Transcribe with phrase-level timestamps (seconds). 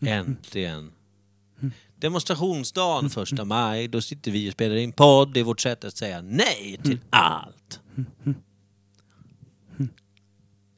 [0.00, 0.92] Äntligen.
[1.96, 5.32] Demonstrationsdagen första maj, då sitter vi och spelar in podd.
[5.32, 7.80] Det är vårt sätt att säga nej till allt.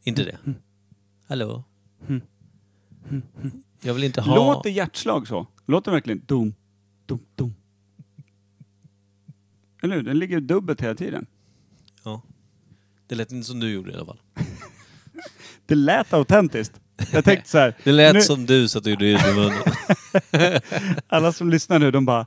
[0.04, 0.38] Inte det?
[1.26, 1.64] Hallå?
[3.80, 4.34] Jag vill inte ha...
[4.34, 5.46] Låter hjärtslag så?
[5.66, 6.54] Låter verkligen dum,
[7.06, 7.54] dum, dum?
[9.82, 10.02] Eller hur?
[10.02, 11.26] Den ligger dubbelt hela tiden.
[12.04, 12.22] Ja.
[13.06, 14.20] Det lät inte som du gjorde i alla fall.
[15.66, 16.80] Det lät autentiskt.
[17.12, 17.74] Jag tänkte så här.
[17.84, 19.62] Det lät nu, som du så att du gjorde ljud med munnen.
[21.08, 22.26] Alla som lyssnar nu, de bara...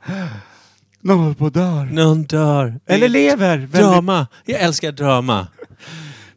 [1.02, 1.86] Någon håller på att dör.
[1.86, 2.80] Någon dör.
[2.86, 3.58] Eller lever.
[3.58, 4.28] Drama.
[4.45, 5.48] Jag älskar drama.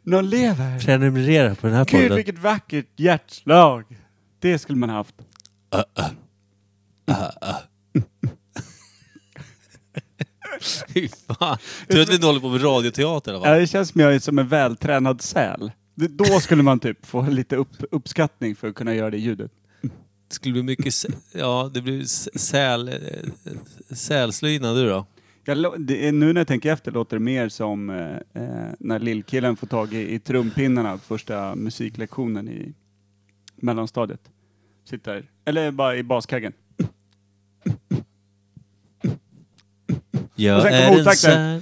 [0.03, 0.79] någon lever.
[0.79, 2.15] Prenumerera på den här Gud podden.
[2.15, 3.85] vilket vackert hjärtslag.
[4.39, 5.15] Det skulle man haft.
[10.93, 11.57] Fy fan.
[11.87, 14.15] Du att vi inte håller på med radioteater i alla Ja, det känns som jag
[14.15, 15.71] är som en vältränad säl.
[15.95, 19.51] Det- Då skulle man typ få lite upp, uppskattning för att kunna göra det ljudet.
[20.27, 20.85] Det skulle bli mycket...
[20.93, 22.87] sä- Ja, det blir s- säl...
[22.87, 22.95] eh,
[23.95, 25.05] Sälslyna du då?
[25.45, 28.99] Jag, det är, nu när jag tänker efter låter det mer som eh, eh, när
[28.99, 32.73] lillkillen får tag i, i trumpinnarna första musiklektionen i
[33.55, 34.21] mellanstadiet.
[34.89, 36.53] Sitter, eller bara i baskaggen.
[40.35, 41.61] Jag Och sen är en säl...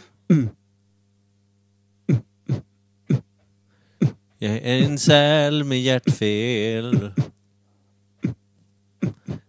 [4.44, 7.12] Jag är en säl med hjärtfel.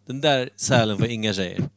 [0.07, 1.69] Den där sälen får inga tjejer.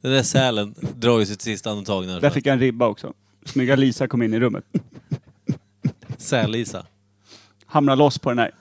[0.00, 3.12] Den där sälen drar ju sitt sista andetag när Där fick jag en ribba också.
[3.44, 4.64] Snygga Lisa kom in i rummet.
[6.18, 6.86] Säl-Lisa.
[7.66, 8.54] Hamra loss på den här.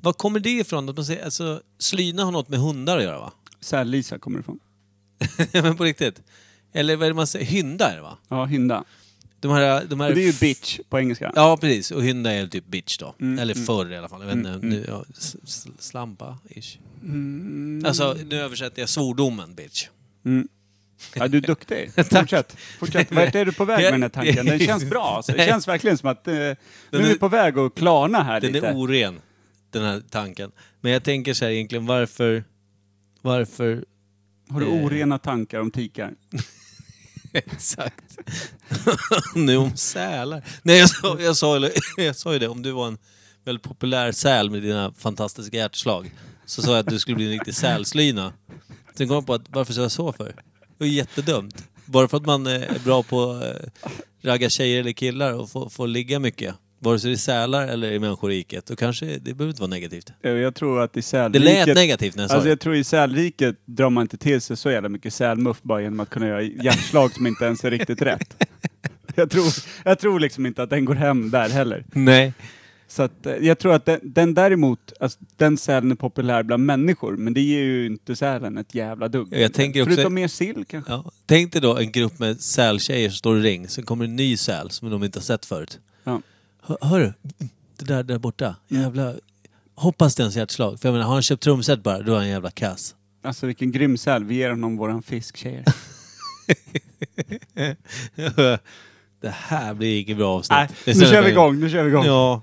[0.00, 0.88] Var kommer det ifrån?
[0.88, 3.32] Att man säger, alltså, slyna har något med hundar att göra va?
[3.60, 4.58] Säl-Lisa kommer det ifrån.
[5.64, 6.22] Men på riktigt.
[6.72, 7.46] Eller vad är det man säger?
[7.46, 8.18] Hynda är det va?
[8.28, 8.84] Ja, hynda.
[9.40, 9.84] De här...
[9.84, 11.32] De här Och det är ju bitch på engelska.
[11.34, 13.14] Ja precis, och hynda är typ bitch då.
[13.20, 13.66] Mm, Eller mm.
[13.66, 14.20] förr i alla fall.
[14.20, 16.78] Jag vet inte, Mm, nu, ja, s- s- slampa-ish.
[17.02, 17.82] Mm.
[17.86, 19.88] Alltså nu översätter jag svordomen bitch.
[20.24, 20.48] Mm.
[21.14, 21.90] Ja, du är duktig.
[22.10, 22.56] Fortsätt.
[22.78, 23.12] Fortsätt.
[23.12, 24.46] Vart är du på väg med den här tanken?
[24.46, 25.04] Den känns bra.
[25.16, 25.32] Alltså.
[25.36, 26.38] Det känns verkligen som att eh, nu
[26.90, 28.66] är är- vi på väg att klarna här Den lite.
[28.68, 29.20] är oren,
[29.70, 30.52] den här tanken.
[30.80, 32.44] Men jag tänker så här egentligen, varför...
[33.22, 33.84] Varför...
[34.48, 36.14] Har du eh, orena tankar om tikar?
[37.32, 38.18] Exakt.
[39.34, 40.44] nu om sälar.
[40.62, 42.98] Nej jag sa, jag, sa, jag sa ju det, om du var en
[43.44, 46.14] väldigt populär säl med dina fantastiska hjärtslag.
[46.46, 48.32] Så sa jag att du skulle bli en riktig sälslyna.
[48.94, 50.24] Sen kom jag på att varför sa jag så för?
[50.24, 50.34] Det
[50.78, 51.64] var ju jättedumt.
[51.84, 53.90] Bara för att man är bra på att eh,
[54.22, 56.54] ragga tjejer eller killar och få, få ligga mycket.
[56.82, 58.66] Vare sig det är sälar eller i människoriket.
[58.66, 60.12] Då kanske det behöver inte vara negativt.
[60.22, 61.66] Eh, Jag tror att i Det sälriket...
[61.66, 62.50] lät negativt när jag sa Alltså det.
[62.50, 66.00] jag tror i sälriket drar man inte till sig så jävla mycket sälmuff bara genom
[66.00, 68.36] att kunna göra hjärtslag som inte ens är riktigt rätt.
[69.14, 69.44] Jag tror,
[69.84, 71.84] jag tror liksom inte att den går hem där heller.
[71.92, 72.32] Nej.
[72.88, 76.66] Så att, eh, jag tror att den, den däremot, alltså, den sälen är populär bland
[76.66, 79.28] människor, men det ger ju inte sälen ett jävla dugg.
[79.32, 80.92] Jag tänker också- Förutom mer sill kanske.
[80.92, 81.10] Ja.
[81.26, 84.36] Tänk dig då en grupp med sältjejer som står i ring, sen kommer en ny
[84.36, 85.78] säl som de inte har sett förut.
[86.70, 87.12] Hör, hörru,
[87.78, 89.14] det där där borta, jävla...
[89.74, 90.80] Hoppas det är ens hjärtslag.
[90.80, 92.94] För jag menar, har han köpt trumset bara, då är han jävla kass.
[93.22, 95.64] Alltså vilken grym säl, vi ger honom våran fisk tjejer.
[99.20, 100.58] det här blir inget bra avsnitt.
[100.86, 102.04] Nej, nu kör vi igång, nu kör vi igång.
[102.04, 102.42] Ja.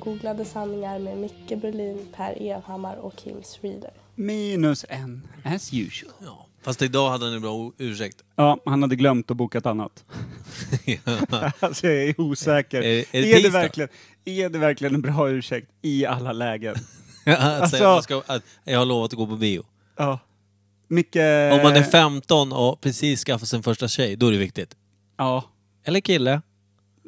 [0.00, 3.90] Ogooglade sanningar med Micke Berlin, Per Evhammar och Kim Reader.
[4.14, 6.12] Minus en, as usual.
[6.24, 6.46] ja.
[6.62, 8.24] Fast idag hade han en bra ursäkt.
[8.36, 10.04] Ja, han hade glömt att boka ett annat.
[11.60, 12.82] alltså jag är osäker.
[12.82, 13.88] Är- är det är, det verkligen,
[14.24, 16.74] är det verkligen en bra ursäkt i alla lägen?
[17.26, 19.64] att Alltså- man ska, att jag har lovat att gå på bio.
[19.96, 20.18] Ja.
[20.88, 21.16] Micke...
[21.16, 24.76] Om man är 15 och precis skaffat sin första tjej, då är det viktigt.
[25.16, 25.44] Ja,
[25.84, 26.42] Eller kille.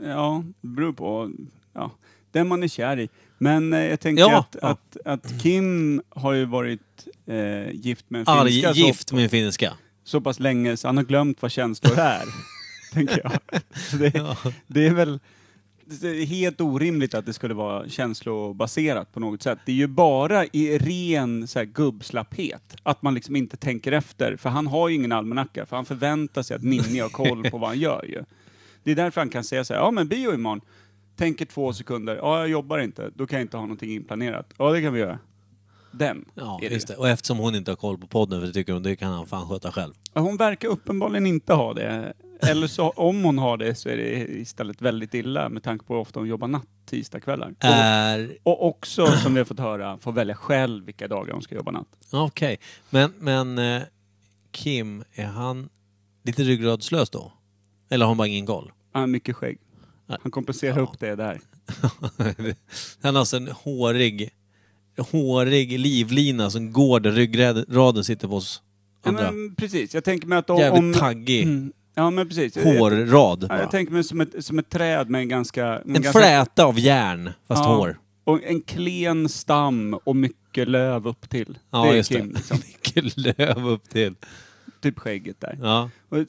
[0.02, 1.30] ja, det beror på
[1.72, 1.90] ja,
[2.32, 3.08] den man är kär i.
[3.38, 4.68] Men eh, jag tänker Ja, att, ja.
[4.68, 6.80] Att, att Kim har ju varit
[7.26, 9.72] eh, gift med en Arg, finska gift så, med en finska.
[10.04, 12.22] så pass länge så han har glömt vad känslor är.
[12.92, 13.32] tänker jag.
[13.90, 14.36] Så det, Ja.
[14.66, 15.20] det är väl
[16.00, 19.58] det är helt orimligt att det skulle vara känslobaserat på något sätt.
[19.66, 24.36] Det är ju bara i ren så här, gubbslapphet, att man liksom inte tänker efter.
[24.36, 27.58] För han har ju ingen almanacka, för han förväntar sig att Ninni har koll på
[27.58, 28.22] vad han gör ju.
[28.82, 30.60] Det är därför han kan säga så här, ja men bio imorgon.
[31.16, 34.54] Tänker två sekunder, ja jag jobbar inte, då kan jag inte ha någonting inplanerat.
[34.58, 35.18] Ja det kan vi göra.
[35.92, 36.96] Den Ja, är just det.
[36.96, 39.26] Och eftersom hon inte har koll på podden, för det tycker hon, det kan han
[39.26, 39.92] fan sköta själv.
[40.14, 42.12] Hon verkar uppenbarligen inte ha det.
[42.42, 45.94] Eller så, om hon har det så är det istället väldigt illa med tanke på
[45.94, 47.54] hur ofta hon jobbar natt tisdagskvällar.
[47.58, 48.36] Är...
[48.42, 51.70] Och, också, som vi har fått höra, får välja själv vilka dagar hon ska jobba
[51.70, 51.88] natt.
[52.12, 52.58] Okej.
[52.90, 53.82] Men, men eh,
[54.50, 55.68] Kim, är han
[56.22, 57.32] lite ryggradslös då?
[57.90, 58.72] Eller har han bara ingen koll?
[58.92, 59.58] Han har mycket skägg.
[60.08, 60.82] Han kompenserar Ja.
[60.82, 61.40] upp det där.
[63.02, 64.30] han har alltså en hårig,
[64.98, 68.62] hårig livlina som går där ryggraden sitter på oss
[69.04, 69.32] Ja, andra.
[69.32, 70.58] men, precis, jag tänker mig att om...
[70.58, 72.56] Jävligt taggig Mm, ja men precis.
[72.64, 73.46] Hårrad.
[73.50, 75.64] Ja, jag tänker mig som ett, som ett träd med en ganska...
[75.84, 77.74] med En ganska, fläta av järn, fast Ja.
[77.76, 77.98] hår.
[78.24, 81.58] Och en klen stam och mycket löv upp till.
[81.70, 82.34] Ja, det är just Kim, det.
[82.34, 82.58] liksom.
[82.66, 84.14] Mycket löv upp till.
[84.80, 85.58] Typ skägget där.
[85.62, 85.90] Ja.
[86.08, 86.24] Och, eh,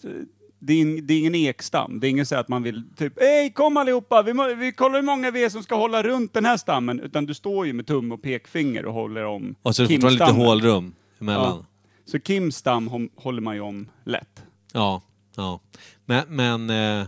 [0.66, 2.00] det, är, det är ingen ekstam.
[2.00, 4.22] Det är ingen så att man vill typ Hej kom allihopa!
[4.22, 7.00] Vi, må, vi kollar hur många vi är som ska hålla runt den här stammen.
[7.00, 9.94] Utan du står ju med tumme och pekfinger och håller om Och så är det
[9.94, 11.66] fortfarande lite hålrum emellan.
[12.06, 14.44] Så Kims stam hom- håller man ju om lätt.
[14.74, 15.02] Ja.
[15.36, 15.60] ja.
[16.06, 17.08] Men, men eh,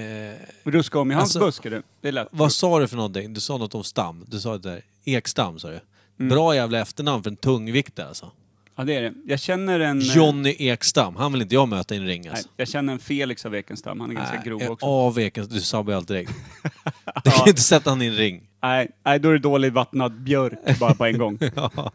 [0.00, 0.34] eh,
[0.64, 1.82] Ruska om i hans Alltså, buske du.
[2.00, 2.28] Det är lätt.
[2.30, 3.34] vad sa du för någonting?
[3.34, 4.24] Du sa något om stam.
[4.28, 4.82] Du sa det där.
[5.04, 5.80] Ekstam sa du.
[6.20, 6.28] Mm.
[6.28, 8.30] Bra jävla efternamn för en tungviktare alltså.
[8.80, 9.12] Ja det är det.
[9.26, 9.98] Jag känner en...
[9.98, 11.16] eh, Johnny Ekstam.
[11.16, 12.48] Han vill inte jag möta i en ring Nej, alltså.
[12.56, 14.00] jag känner en Felix av Ekenstam.
[14.00, 14.86] Han är ganska Nej, grov också.
[14.86, 16.32] Av Ekens, du sabbar ju allt direkt.
[17.24, 18.42] Du kan inte sätta han i en ring.
[18.62, 21.38] Nej, nej, då är det dålig vattnad björk bara på en gång.
[21.54, 21.92] Ja.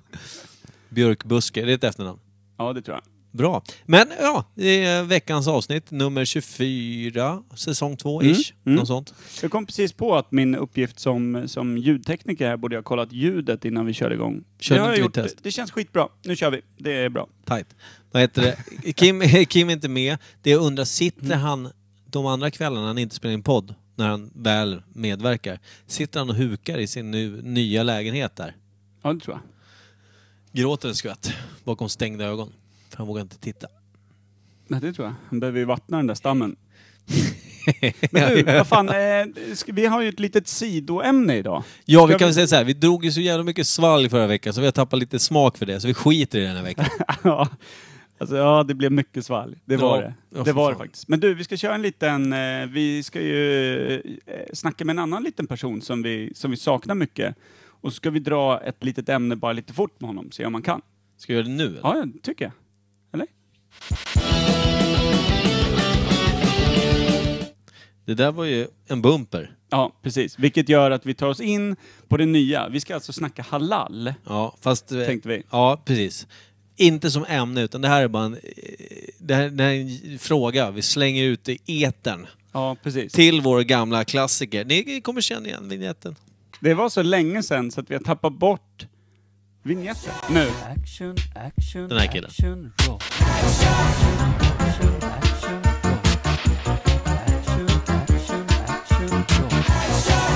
[0.90, 2.20] Björkbuske, det är ett efternamn.
[2.58, 3.15] Ja, det tror jag.
[3.36, 3.64] Bra.
[3.86, 8.54] Men ja, det är veckans avsnitt, nummer 24, säsong 2 ish.
[8.66, 8.86] Mm, mm.
[8.86, 9.14] Sånt.
[9.42, 13.12] Jag kom precis på att min uppgift som, som ljudtekniker här borde jag ha kollat
[13.12, 14.44] ljudet innan vi körde igång.
[14.60, 15.14] Körde det, har jag gjort.
[15.14, 15.38] test?
[15.42, 16.08] det känns skitbra.
[16.24, 16.62] Nu kör vi.
[16.78, 17.28] Det är bra.
[17.46, 17.68] Tight.
[18.12, 18.94] Vad heter det?
[18.94, 20.18] Kim, Kim är inte med.
[20.42, 21.70] Det jag undrar, sitter han
[22.06, 26.36] de andra kvällarna han inte spelar in podd, när han väl medverkar, sitter han och
[26.36, 28.56] hukar i sin nu, nya lägenhet där?
[29.02, 30.62] Ja, det tror jag.
[30.62, 31.34] Gråter en skvätt
[31.64, 32.54] bakom stängda ögon.
[32.96, 33.68] För han vågar inte titta.
[34.68, 35.16] Nej, det tror jag.
[35.30, 36.56] Han behöver ju vattna den där stammen.
[38.12, 38.90] Men du, vad fan.
[38.90, 41.64] Eh, ska- vi har ju ett litet sidoämne idag.
[41.86, 42.64] Ja, vi Ska kan väl säga så här.
[42.64, 45.58] vi drog ju så jävla mycket svalg förra veckan så vi har tappat lite smak
[45.58, 46.86] för det, så vi skiter i det den här veckan.
[47.24, 47.50] ja.
[48.18, 49.56] Alltså, ja, det blev mycket svalg.
[49.66, 50.02] Det var Ja.
[50.02, 50.14] det.
[50.30, 50.86] Ja, det för var det fan.
[50.86, 51.08] faktiskt.
[51.08, 52.34] Men du, vi ska köra en liten...
[52.34, 54.00] Eh, vi ska ju eh,
[54.54, 57.36] snacka med en annan liten person som vi, som vi saknar mycket.
[57.68, 60.52] Och så ska vi dra ett litet ämne bara lite fort med honom, se om
[60.52, 60.82] man kan.
[61.18, 61.80] Ska vi göra det nu eller?
[61.84, 62.52] Ja, jag tycker jag.
[68.06, 69.52] Det där var ju en bumper.
[69.70, 70.40] Ja, precis.
[70.40, 71.76] Vilket gör att vi tar oss in
[72.08, 72.70] på det nya.
[72.70, 74.92] Vi ska alltså snacka halal, Ja, fast...
[74.92, 75.44] eh, tänkte vi.
[75.52, 76.28] Ja, precis.
[76.78, 78.40] Inte som ämne, utan det här är bara en, eh,
[79.20, 83.14] det här, det här är en fråga vi slänger ut i etern Ja, precis.
[83.14, 84.66] till vår gamla klassiker.
[84.66, 86.16] Ni kommer känna igen vignetten.
[86.60, 88.88] Det var så länge sedan så att vi har tappat bort
[89.66, 90.14] vignetten.
[90.30, 90.48] Nu.
[90.50, 92.30] Action, action, Den här killen.
[92.30, 92.72] action.
[92.78, 93.02] Action,
[94.50, 95.62] action, action.
[97.16, 99.10] Action, action, action.
[99.68, 100.32] Action,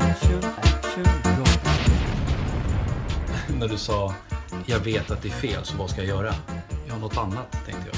[0.00, 1.04] action, action,
[1.38, 1.48] roll.
[3.58, 4.14] När du sa
[4.66, 6.34] jag vet att det är fel, så vad ska jag göra?
[6.88, 7.96] Ja, något annat, tänkte jag.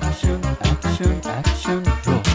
[0.00, 2.14] Action, action, action, roll.
[2.18, 2.27] Och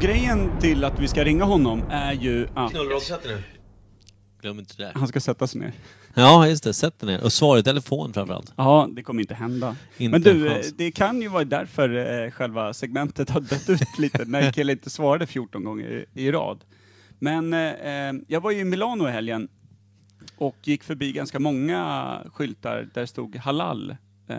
[0.00, 3.42] grejen till att vi ska ringa honom är ju att Knullråd, sätt dig nu.
[4.40, 4.92] Glöm inte det där.
[4.94, 5.72] han ska sätta sig ner.
[6.14, 6.74] Ja, just det.
[6.74, 7.24] Sätt dig ner.
[7.24, 8.52] Och svara i telefon framförallt.
[8.56, 9.76] Ja, det kommer inte hända.
[9.96, 10.74] Inte Men du, en eh, chans.
[10.76, 14.90] det kan ju vara därför eh, själva segmentet har dött ut lite, när killen inte
[14.90, 16.64] svarade 14 gånger i, i rad.
[17.18, 19.48] Men eh, eh, jag var ju i Milano i helgen
[20.38, 23.96] och gick förbi ganska många skyltar där det stod halal
[24.28, 24.36] eh,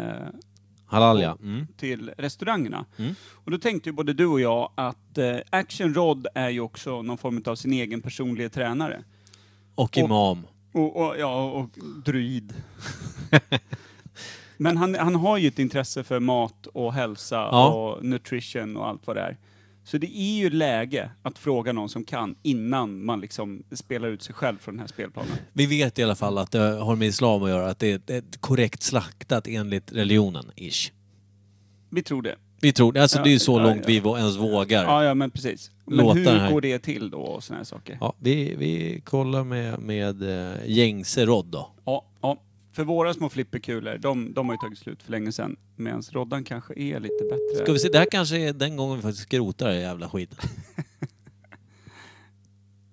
[0.88, 1.38] Halal ja.
[1.42, 1.68] Mm.
[1.78, 2.86] till restaurangerna.
[2.98, 3.16] Mm.
[3.34, 7.02] Och då tänkte ju både du och jag att eh, Action Rod är ju också
[7.02, 9.04] någon form av sin egen personliga tränare.
[9.76, 10.48] Och imam.
[10.74, 11.70] Och, och, ja, och
[12.06, 12.54] druid.
[14.58, 17.74] Men han, han har ju ett intresse för mat och hälsa Ja.
[17.74, 19.38] och nutrition och allt vad det är.
[19.88, 24.22] Så det är ju läge att fråga någon som kan innan man liksom spelar ut
[24.22, 25.32] sig själv från den här spelplanen.
[25.54, 28.18] Vi vet i alla fall att det har med islam att göra, att det är
[28.18, 30.92] ett- korrekt slaktat enligt religionen, ish.
[31.90, 32.36] Vi tror det.
[32.62, 33.02] Vi tror det.
[33.02, 33.88] Alltså Ja, det är ju så ja, långt ja.
[33.88, 34.84] vi ens vågar.
[34.84, 35.72] Ja, ja men precis.
[35.86, 37.98] Men Låta hur här- går det till då och såna här saker?
[38.02, 41.72] Ja, vi, vi kollar med, med eh, gängse råd då.
[41.86, 42.38] Ja, ja.
[42.78, 45.56] För våra små flipperkulor, de, de har ju tagit slut för länge sedan.
[45.76, 47.64] Medan Roddan kanske är lite bättre.
[47.64, 50.38] Ska vi se, det här kanske är den gången vi faktiskt skrotar det jävla skiten.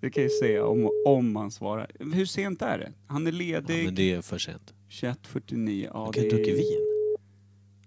[0.01, 1.91] Vi kan ju se om, om han svarar.
[2.01, 2.93] Hur sent är det?
[3.07, 4.75] Han är Ja, ledig men det är för sent.
[4.91, 5.85] 21.49.
[5.93, 7.17] Ja, Jag kan det inte dricka är- vin.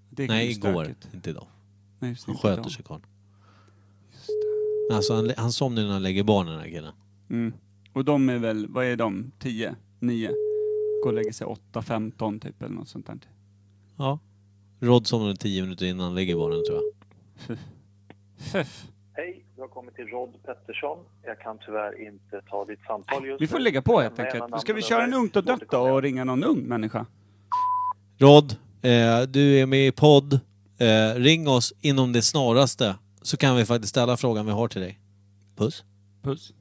[0.10, 0.70] Det är Nej, stökigt.
[0.70, 0.96] igår.
[1.14, 1.48] Inte idag.
[2.00, 2.72] Nej, just Han inte sköter idag.
[2.72, 3.04] sig karln.
[4.12, 4.28] Just
[4.90, 4.96] det.
[4.96, 6.94] Alltså han, han somnar när han lägger barnen den här killen.
[7.30, 7.54] Mm.
[7.94, 9.32] Och de är väl, vad är de?
[9.40, 9.76] 10?
[10.00, 10.32] 9?
[11.06, 13.18] Och lägger sig 8, 15 typ eller något sånt där.
[13.98, 14.20] Ja.
[14.80, 16.82] Rod somnade tio minuter innan lägger barnen tror
[17.48, 17.58] jag.
[18.52, 18.88] Fuff.
[19.14, 20.98] Hej, du har kommit till Rod Pettersson.
[21.24, 23.64] Jag kan tyvärr inte ta ditt samtal just Vi får nu.
[23.64, 24.62] lägga på helt enkelt.
[24.62, 27.06] Ska vi köra en ungt och dött då och ringa någon ung människa?
[28.18, 28.52] Rod,
[28.82, 30.34] eh, du är med i podd.
[30.78, 34.82] Eh, ring oss inom det snaraste så kan vi faktiskt ställa frågan vi har till
[34.82, 35.00] dig.
[35.56, 35.84] Puss.
[36.22, 36.54] Puss.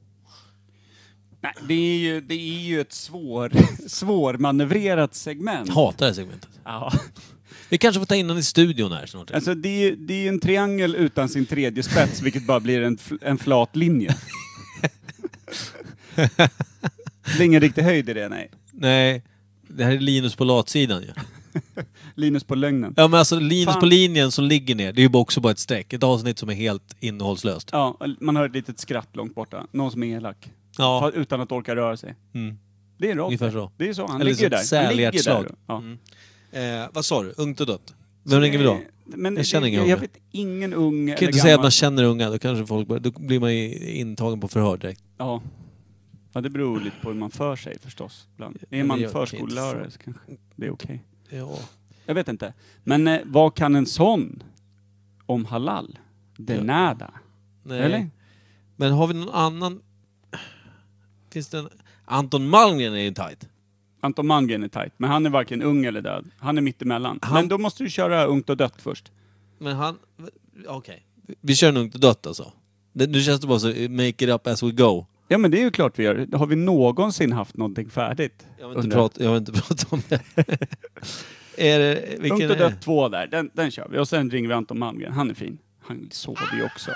[1.41, 3.51] Nej, det är ju, det är ju ett svår,
[3.87, 5.69] svårmanövrerat segment.
[5.69, 6.49] Hatar det här segmentet.
[6.63, 6.93] Ja.
[7.69, 9.31] Vi kanske får ta in någon i studion här snart.
[9.31, 12.59] Alltså det är ju det är ju en triangel utan sin tredje spets, vilket bara
[12.59, 14.15] blir en, fl- en flat linje.
[16.15, 18.51] det är ingen riktig höjd i det, nej.
[18.71, 19.23] Nej,
[19.67, 21.09] det här är Linus på latsidan ju.
[22.15, 22.93] Linus på lögnen.
[22.97, 23.79] Ja men alltså Linus Fan.
[23.79, 25.93] på linjen som ligger ner, det är ju bara också bara ett streck.
[25.93, 27.69] Ett avsnitt som är helt innehållslöst.
[27.71, 29.67] Ja, man hör ett litet skratt långt borta.
[29.71, 30.49] Någon som är elak.
[30.77, 32.15] Ja, Fa- Utan att orka röra sig.
[32.33, 32.57] mm.
[32.97, 33.25] Det är rakt.
[33.25, 33.71] ungefär så.
[33.77, 34.83] Det är så, han Eller ligger där.
[34.85, 35.51] Han ligger där.
[35.67, 35.77] Ja.
[35.77, 35.97] Mm.
[36.83, 37.33] Eh, vad sa du?
[37.37, 37.93] Ungt och dött?
[38.23, 38.79] Vem ringer vi då?
[39.05, 40.01] Men Jag känner inga jag, jag unga.
[40.01, 43.11] vet ingen ung kan inte säga att man känner unga, då kanske folk börjar, då
[43.11, 45.03] blir man ju intagen på förhör direkt.
[45.17, 45.41] Ja.
[46.33, 48.27] ja, det beror lite på hur man för sig förstås.
[48.33, 48.57] Ibland.
[48.69, 50.21] Ja, Är man förskollärare så kanske
[50.55, 51.03] det är okej.
[51.29, 51.59] Ja.
[52.05, 52.53] Jag vet inte.
[52.83, 54.43] Men eh, vad kan en sån
[55.25, 55.99] om halal?
[56.37, 56.63] De Ja.
[56.63, 57.11] nada.
[57.63, 57.79] Nej.
[57.81, 58.09] Eller?
[58.75, 59.81] Men har vi någon annan...
[61.33, 61.69] Finns det en...
[62.05, 63.47] Anton Malmgren är ju tight.
[64.01, 66.29] Anton Malmgren är tight, men han är varken ung eller död.
[66.39, 67.19] Han är mittemellan.
[67.21, 69.11] Han- Men då måste du köra ungt och dött först.
[69.57, 69.97] Men han...
[70.67, 71.05] Okej.
[71.41, 72.51] Vi kör en ungt och dött alltså.
[72.93, 75.05] Det, nu känns det bara så, make it up as we go.
[75.27, 76.27] Ja men det är ju klart vi gör.
[76.37, 78.47] Har vi någonsin haft någonting färdigt?
[78.59, 80.21] Jag vill inte, prata, jag vill inte prata om det.
[81.57, 82.81] är det vilken Ungt och dött det?
[82.81, 83.97] två där, den, den kör vi.
[83.99, 85.57] Och sen ringer vi Anton Malmgren, han är fin.
[85.81, 86.91] Han sover ju också.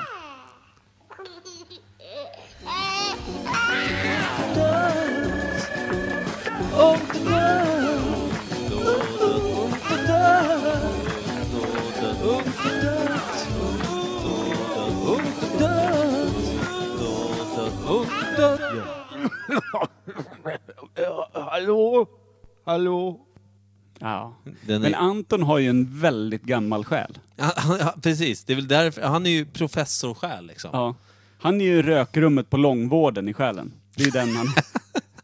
[21.33, 22.07] Hallå?
[22.65, 23.19] Hallå?
[23.99, 24.35] Ja.
[24.65, 27.17] Den Men är, Anton har ju en väldigt gammal själ.
[27.37, 30.69] han, han, precis, det är väl därför, han är ju professor själv liksom.
[30.73, 30.95] Ja.
[31.39, 33.73] Han är ju rökrummet på långvården i själen.
[33.95, 34.47] Det är ju den han...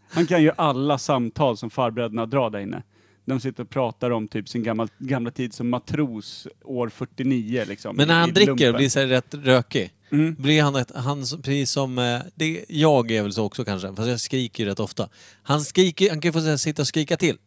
[0.09, 2.83] Han kan ju alla samtal som farbröderna drar där inne.
[3.25, 7.95] De sitter och pratar om typ sin gamla, gamla tid som matros år 49 liksom.
[7.95, 8.69] Men när i- han i dricker lumpen.
[8.69, 10.35] och blir så här rätt rökig, Mm.
[10.39, 13.95] blir han ett, han som- precis som, eh, det, jag är väl så också kanske,
[13.95, 15.09] fast jag skriker ju rätt ofta.
[15.43, 17.37] Han skriker, han kan ju få så här, sitta och skrika till.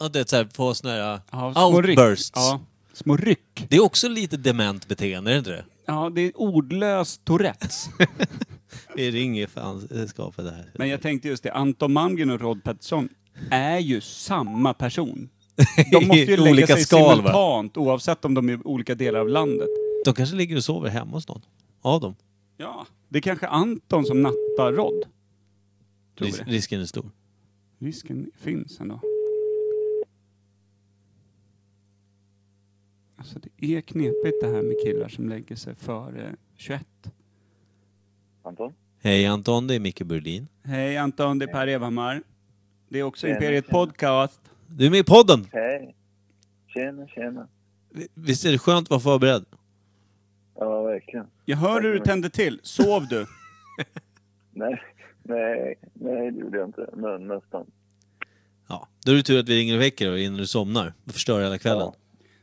[0.00, 1.98] Och det är så här, få såna här Ja, små ryck.
[1.98, 2.30] outbursts.
[2.34, 2.60] Ja,
[2.92, 3.66] små ryck.
[3.68, 5.64] Det är också lite dement beteende, är det inte det?
[5.86, 7.88] Ja, det är ordlös Tourettes.
[8.96, 10.70] Vi ringer fanskapet där.
[10.74, 13.08] Men jag tänkte just det, Anton Malmgren och Rod Pettersson
[13.50, 15.28] är ju samma person.
[15.92, 17.14] De måste ju lägga sig skal, va?
[17.16, 19.68] simultant oavsett om de är i olika delar av landet.
[20.04, 21.42] De kanske ligger och sover hemma hos någon.
[21.82, 22.14] Av dem.
[22.56, 25.04] Ja, det är kanske Anton som nattar Rod.
[26.18, 26.50] Tror Ris- vi det.
[26.50, 27.10] risken är stor.
[27.78, 29.00] Risken finns ändå.
[33.16, 36.86] Alltså det är knepigt det här med killar som lägger sig före 21.
[38.42, 38.72] Anton?
[39.00, 40.48] Hej Anton, det är Micke Berlin.
[40.62, 42.22] Hej Anton, det är Per Evhammar.
[42.88, 43.78] Det är också Tjena, Imperiet tjena.
[43.86, 44.40] Podcast.
[44.66, 45.46] Du är med i podden!
[45.52, 45.94] Hej.
[46.66, 47.48] Tjena, tjena.
[48.14, 49.44] Visst är det skönt att vara förberedd?
[50.62, 51.26] Ja, verkligen.
[51.44, 52.60] Jag hör hur du tänder till.
[52.62, 53.26] Sov du?
[54.54, 54.82] Nej,
[55.22, 56.88] nej, nej det gjorde jag inte.
[56.92, 57.66] Men nästan.
[58.68, 58.88] Ja.
[59.04, 60.94] Då är det tur att vi ringer och väcker dig innan du somnar.
[61.04, 61.80] Du förstör hela kvällen.
[61.80, 61.94] Ja.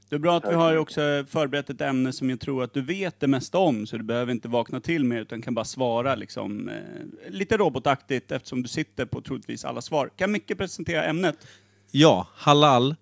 [0.10, 2.82] Det är bra att vi har också förberett ett ämne som jag tror att du
[2.82, 6.16] vet det mesta om, så du behöver inte vakna till med utan kan bara svara
[6.16, 10.10] liksom, eh, lite robotaktigt eftersom du sitter på troligtvis alla svar.
[10.16, 11.48] Kan Micke presentera ämnet?
[11.92, 12.96] Ja, halal.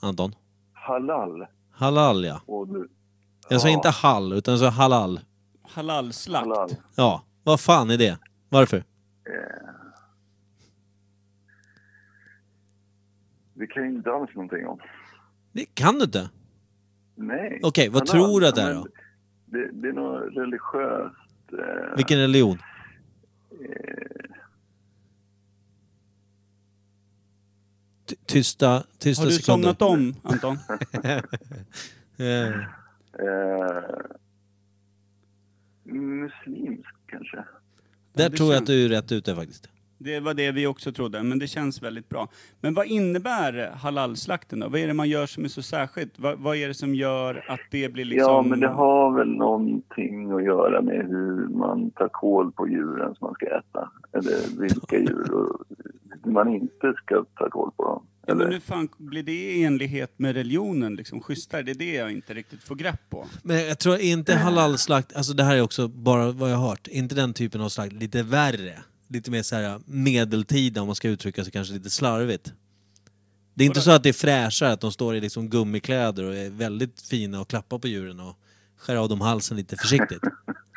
[0.00, 0.34] Anton.
[0.72, 1.46] Halal.
[1.70, 2.40] Halal ja.
[2.46, 2.88] Och du,
[3.48, 3.74] Jag sa Ja.
[3.74, 5.20] inte hall, utan jag sa halal.
[5.62, 6.46] Halalslakt.
[6.46, 6.70] halal.
[6.96, 8.18] Ja, vad fan är det?
[8.48, 8.76] Varför?
[8.76, 8.82] Eh.
[13.54, 14.78] Det kan jag inte alls någonting om.
[15.52, 16.30] Det kan du inte.
[17.14, 17.60] Nej.
[17.62, 18.88] Okej, vad Halal, tror du att det är men då?
[19.46, 21.16] Det, det är något religiöst.
[21.52, 22.58] Eh, Vilken religion?
[23.50, 24.24] eh,
[28.06, 29.74] Ty- tysta, tysta Har du sekunder.
[29.74, 30.58] somnat om, Anton?
[32.18, 32.54] Eh,
[33.18, 33.84] Eh,
[35.84, 37.44] muslimsk kanske?
[38.12, 39.68] där det tror jag att du är rätt ute faktiskt.
[39.98, 42.28] Det var det vi också trodde, men det känns väldigt bra.
[42.60, 44.68] Men vad innebär halalslakten då?
[44.68, 46.18] Vad är det man gör som är så särskilt?
[46.18, 48.32] Vad, vad är det som gör att det blir liksom...
[48.32, 53.14] Ja, men det har väl någonting att göra med hur man tar koll på djuren
[53.14, 53.90] som man ska äta.
[54.12, 55.48] Eller vilka djur
[56.24, 58.06] man inte ska ta koll på dem.
[58.32, 61.62] Ja, men Eller, hur fan blir det i enlighet med religionen liksom schysstare?
[61.62, 63.26] Det är det jag inte riktigt får grepp på.
[63.42, 66.88] Men jag tror inte halalslakt, alltså det här är också bara vad jag har hört,
[66.88, 68.78] inte den typen av slakt, lite värre.
[69.08, 72.52] Lite mer så här medeltida om man ska uttrycka sig kanske lite slarvigt.
[73.54, 76.36] Det är inte så att det är fräschare att de står i liksom gummikläder och
[76.36, 78.36] är väldigt fina och klappar på djuren och
[78.82, 80.22] skär av dem halsen lite försiktigt.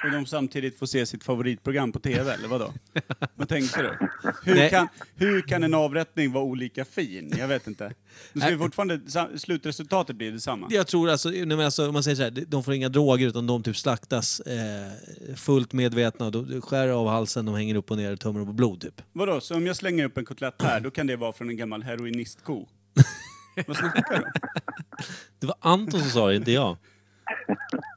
[0.04, 2.74] Och de samtidigt får se sitt favoritprogram på TV, eller vadå?
[3.36, 4.08] Vad tänkte du?
[4.44, 4.70] Hur Nej.
[4.70, 7.34] kan, hur kan en avrättning vara olika fin?
[7.38, 7.94] Jag vet inte.
[8.34, 10.68] Det ska ju fortfarande, sa- slutresultatet blir detsamma.
[10.70, 13.28] Jag tror alltså, nej men alltså, om man säger så här, de får inga droger
[13.28, 14.92] utan de typ slaktas eh,
[15.36, 18.82] fullt medvetna de skär av halsen, de hänger upp och ner och tömmer på blod
[18.82, 19.02] typ.
[19.14, 21.58] Vadå, så om jag slänger upp en kotlett här, då kan det vara från en
[21.58, 22.68] gammal heroinistko?
[23.68, 24.32] Vad snackar du om?
[25.40, 26.78] Det var Anton som sa det, inte jag.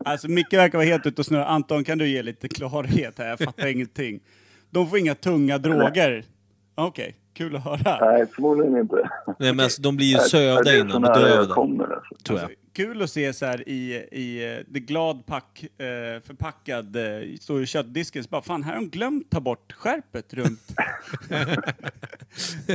[0.09, 1.45] Alltså Micke verkar vara helt ute och snurra.
[1.45, 3.29] Anton, kan du ge lite klarhet här?
[3.29, 4.21] Jag fattar ingenting.
[4.71, 6.25] De får inga tunga droger.
[6.75, 8.11] Okej, kul att höra.
[8.11, 9.11] nej, förmodligen inte.
[9.39, 11.47] Nej, men alltså, de blir ju sövda innan, bedövade.
[11.47, 12.15] kommer alltså?
[12.25, 12.45] Tror jag.
[12.45, 17.37] Alltså, kul att se så här i, i eh, det glad pack, eh, förpackad, eh,
[17.41, 20.61] står i köttdisken, så bara fan här har de glömt ta bort skärpet runt.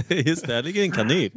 [0.27, 1.31] Just det, här ligger en kanin.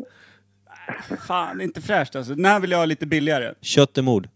[1.27, 2.35] fan, inte fräscht alltså.
[2.35, 3.55] Den här vill jag ha lite billigare.
[3.61, 4.29] Kött är mord.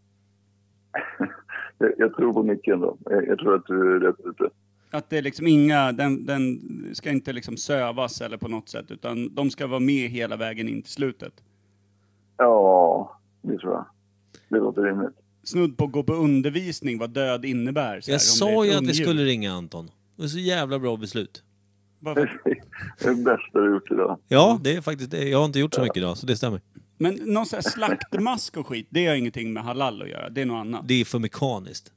[1.80, 2.96] Jag, jag tror på mycket ändå.
[3.04, 4.50] Jag, jag tror att du är rätt ute.
[4.90, 6.60] Att det är liksom inga, den, den
[6.92, 10.68] ska inte liksom sövas eller på något sätt, utan de ska vara med hela vägen
[10.68, 11.32] in till slutet.
[12.36, 13.86] Ja, det tror jag.
[14.48, 15.10] Det låter rimligt.
[15.42, 18.00] Snudd på att gå på undervisning vad död innebär.
[18.00, 19.86] Så här, Jag om sa ju att vi skulle ringa Anton.
[20.16, 21.42] Det var så jävla bra beslut.
[22.00, 22.50] Bara för- Det
[23.08, 24.18] är det bästa du gjort idag.
[24.28, 25.28] Ja, det är faktiskt det.
[25.28, 26.60] Jag har inte gjort så mycket idag, så det stämmer.
[27.02, 30.30] Men någon sån här slaktmask och skit, det har ingenting med halal att göra.
[30.30, 30.88] Det är något annat.
[30.88, 31.92] Det är för mekaniskt.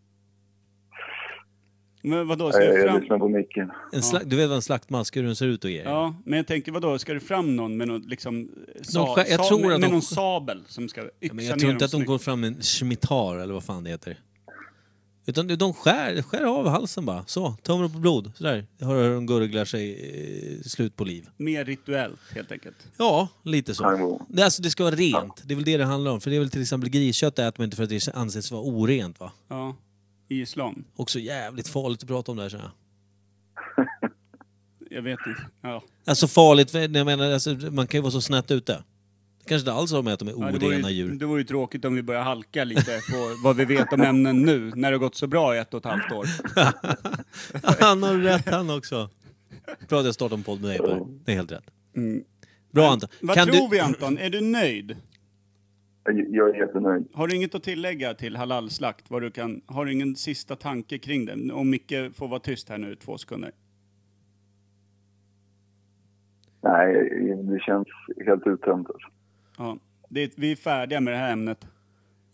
[2.06, 3.02] Men vadå, ska Nej, du jag fram...
[3.02, 3.72] lyssnar på micken.
[3.94, 5.86] En sla- Du vet vad en slaktmask, hur den ser ut och grejer?
[5.86, 8.50] Ja, men jag tänker vadå, ska du fram någon med någon liksom...
[8.82, 9.16] Sa...
[9.16, 11.46] skär- jag sa- tror med, att med de- någon sabel som ska yxa Ja, men
[11.46, 12.08] jag ner tror inte dem att de snyggt.
[12.08, 14.18] går fram med en schmitar eller vad fan det heter.
[15.26, 17.26] Utan de skär, skär av halsen bara.
[17.26, 18.32] Så, tömmer på blod.
[18.36, 18.66] Sådär.
[18.78, 19.92] Jag hör hur de gurglar sig
[20.58, 21.30] eh, slut på liv.
[21.38, 22.76] Mer rituellt, helt enkelt.
[22.98, 24.20] Ja, lite så.
[24.30, 25.42] Det, alltså, det ska vara rent.
[25.44, 26.22] Det är väl det det handlar om.
[26.22, 28.62] För det är väl till exempel griskött äter man inte för att det anses vara
[28.62, 29.32] orent va?
[29.48, 29.76] Ja,
[30.30, 30.84] i islam.
[30.96, 32.74] Också jävligt farligt att prata om det här känner jag.
[34.90, 35.42] Jag vet inte.
[35.62, 35.84] Ja.
[36.06, 38.84] Alltså farligt, jag menar, alltså, man kan ju vara så snett ute.
[39.46, 41.12] Kanske inte alls har med att de är Ja, det, orena ju, djur.
[41.20, 44.42] det vore ju tråkigt om vi börjar halka lite på vad vi vet om ämnen
[44.42, 46.26] nu, när det har gått så bra i ett och ett halvt år.
[47.84, 49.10] han har rätt han också.
[49.90, 51.06] Bra att jag startar en podd med dig Per.
[51.26, 51.72] Det är helt rätt.
[51.96, 52.24] Mm.
[52.72, 53.10] Bra Anton.
[53.22, 53.76] Vad Kan tror du...
[53.76, 54.18] vi Anton?
[54.18, 54.98] Är du nöjd?
[56.06, 57.08] Jag, är jättenöjd.
[57.14, 59.10] Har du inget att tillägga till halalslakt?
[59.10, 61.54] Vad du kan, har du ingen sista tanke kring det?
[61.54, 63.52] Om Micke får vara tyst här nu i två sekunder.
[66.62, 66.94] Nej,
[67.44, 67.88] det känns
[68.26, 68.88] helt uttömt.
[68.90, 69.08] Alltså.
[69.58, 69.78] Ja.
[70.10, 71.58] Det, vi är färdiga med det här ämnet.
[71.62, 71.70] Ja,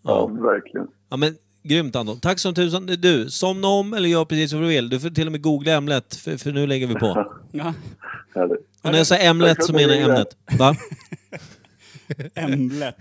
[0.03, 0.27] Ja.
[0.27, 0.88] verkligen.
[1.10, 2.19] ja men grymt Anton.
[2.19, 2.86] Tack som tusan.
[2.86, 4.89] Du, somna om eller gör precis vad du vill.
[4.89, 7.34] Du får till och med googla ämnet, för, för nu lägger vi på.
[7.51, 7.73] Ja.
[8.82, 10.38] Och när jag säger ämnet så menar jag ämnet.
[10.60, 10.75] Va?
[12.36, 12.95] Ämlet.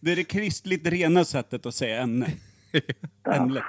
[0.00, 2.30] Det är det kristligt rena sättet att säga ämne.
[3.34, 3.62] Ämlet.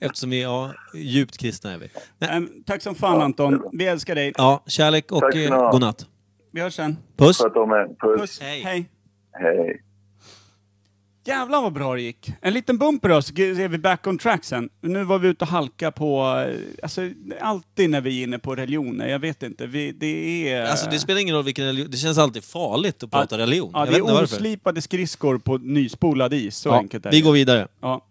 [0.00, 1.88] Eftersom vi är djupt kristna är vi.
[2.18, 2.48] Nej.
[2.66, 3.62] Tack som fan Anton.
[3.72, 4.32] Vi älskar dig.
[4.36, 5.70] Ja, kärlek och eh, ha.
[5.70, 6.06] godnatt.
[6.52, 6.96] Vi hörs sen.
[7.16, 7.38] Puss!
[7.38, 7.86] Sköt om er.
[7.86, 8.20] Puss.
[8.20, 8.40] Puss.
[8.40, 8.62] Hej.
[8.62, 8.90] Hej.
[9.32, 9.82] Hej.
[11.26, 12.32] Jävlar vad bra det gick.
[12.40, 14.68] En liten bumper då, så är vi back on track sen.
[14.80, 17.00] Nu var vi ute och halka på, eh, alltså
[17.40, 20.64] alltid när vi är inne på religioner, jag vet inte, vi, det är...
[20.66, 23.70] Alltså det spelar ingen roll vilken religion, det känns alltid farligt att prata religion.
[23.74, 24.22] Ja, jag det är varför.
[24.36, 27.22] oslipade skridskor på nyspolad is, så Ja, enkelt är vi det.
[27.24, 27.68] går vidare.
[27.80, 28.06] Ja.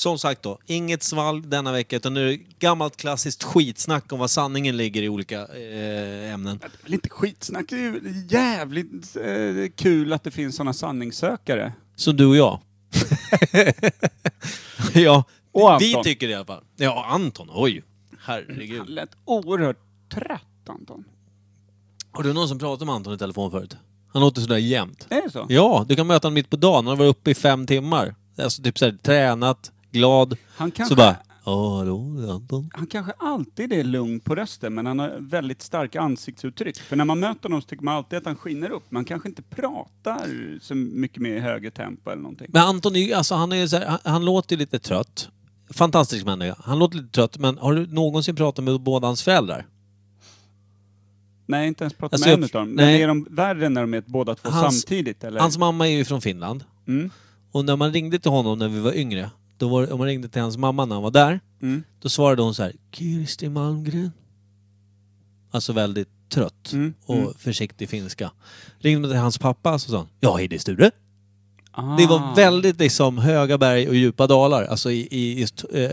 [0.00, 4.18] Som sagt då, inget svall denna vecka utan nu är det gammalt klassiskt skitsnack om
[4.18, 6.60] vad sanningen ligger i olika eh, ämnen.
[6.86, 11.72] Inte skitsnack, det är ju jävligt eh, kul att det finns sådana sanningssökare.
[11.96, 12.60] Som du och jag.
[14.94, 16.04] ja, Och vi Anton.
[16.04, 16.64] tycker det i alla fall.
[16.76, 17.82] Ja, Anton, oj.
[18.20, 18.78] Herregud.
[18.78, 19.78] Han lät oerhört
[20.12, 21.04] trött, Anton.
[22.12, 23.76] Har du någon som pratat med Anton i telefon förut?
[24.12, 25.06] Han låter sådär jämt.
[25.10, 25.46] Är det så?
[25.48, 26.74] Ja, du kan möta honom mitt på dagen.
[26.74, 28.14] Han har varit uppe i fem timmar.
[28.38, 30.36] Alltså typ såhär tränat, glad.
[30.56, 32.70] Han kanske, Så bara, Ja, hallå, det är Anton.
[32.72, 36.78] Han kanske alltid är lugn på rösten, men han har väldigt starka ansiktsuttryck.
[36.78, 38.90] För när man möter honom så tycker man alltid att han skiner upp.
[38.90, 42.46] Man kanske inte pratar så mycket mer i högre tempo eller någonting.
[42.52, 44.78] Men Anton, är ju- alltså, han, är ju så här, han, han låter ju lite
[44.78, 45.28] trött.
[45.70, 46.56] Fantastisk människa.
[46.64, 49.66] Han låter lite trött, men har du någonsin pratat med båda hans föräldrar?
[51.46, 52.74] Nej, inte ens prata Alltså, med en utav dem.
[52.74, 52.92] nej.
[52.92, 55.24] Men är de värre när de är båda två Hans- samtidigt?
[55.24, 55.40] Eller?
[55.40, 56.64] Hans mamma är ju från Finland.
[56.88, 57.10] Mm.
[57.52, 60.28] Och när man ringde till honom när vi var yngre, då var, om man ringde
[60.28, 61.82] till hans mamma när han var där, Mm.
[62.00, 64.12] då svarade hon så här Kirsti Malmgren.
[65.50, 67.34] Alltså väldigt trött Mm, och mm.
[67.38, 68.30] försiktig finska.
[68.78, 70.90] Ringde man till hans pappa så sa han Ja, hej det är Sture.
[71.72, 71.96] Ah.
[71.96, 75.90] Det var väldigt liksom höga berg och djupa dalar, alltså i, i just eh,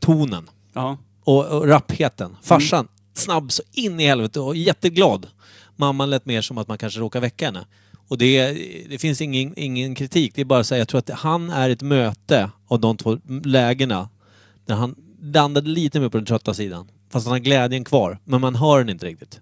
[0.00, 0.50] tonen.
[0.72, 0.98] Ja.
[1.24, 2.36] Och, och rappheten.
[2.42, 5.26] Farsan, snabb så in i helvete och jätteglad.
[5.76, 7.66] Mamman lät mer som att man kanske råkar väcka henne.
[8.08, 8.52] Och det,
[8.90, 11.70] det finns ingen, ingen kritik, det är bara att säga, jag tror att han är
[11.70, 14.08] ett möte av de två lägena
[14.64, 16.90] där han landade lite mer på den trötta sidan.
[17.10, 19.40] Fast han har glädjen kvar, men man hör den inte riktigt.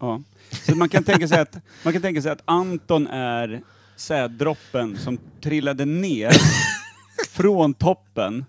[0.00, 0.22] Ja.
[0.66, 3.62] Så man kan tänka sig att, man kan tänka sig att Anton är
[3.96, 6.32] säddroppen som trillade ner
[7.30, 8.44] från toppen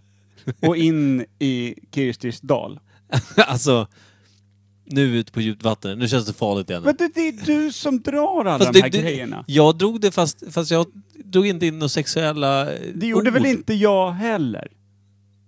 [0.61, 2.79] och in i Kirstis dal.
[3.37, 3.87] alltså,
[4.85, 5.99] nu ut på djupt vatten.
[5.99, 6.83] Nu känns det farligt igen.
[6.83, 9.43] Men det, det är du som drar alla Fast de det- här det- grejerna.
[9.47, 10.85] Jag drog det fast, fast jag
[11.23, 13.33] drog inte in några sexuella eh, Det gjorde ord.
[13.33, 14.67] väl inte jag heller?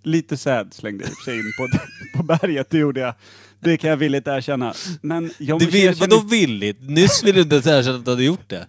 [0.04, 1.68] Lite säd slängde jag i och för sig in på,
[2.18, 3.14] på berget, det gjorde jag.
[3.60, 4.74] Det kan jag villigt erkänna.
[5.02, 6.78] Men, jag, jag vill, känner- vadå villigt?
[6.82, 8.68] Nyss ville du inte ens erkänna att du hade gjort det.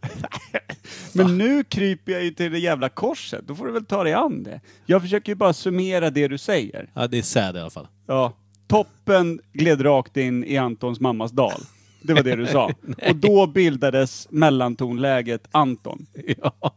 [1.12, 4.12] men nu kryper jag ju till det jävla korset, då får du väl ta dig
[4.12, 4.60] an det.
[4.86, 6.90] Jag försöker ju bara summera det du säger.
[6.94, 7.86] Ja, det är sad i alla fall.
[8.06, 8.36] Ja.
[8.68, 11.60] Toppen gled rakt in i Antons mammas dal.
[12.02, 12.64] Det var det du sa.
[13.08, 16.06] Och då bildades mellantonläget Anton.
[16.42, 16.74] Ja.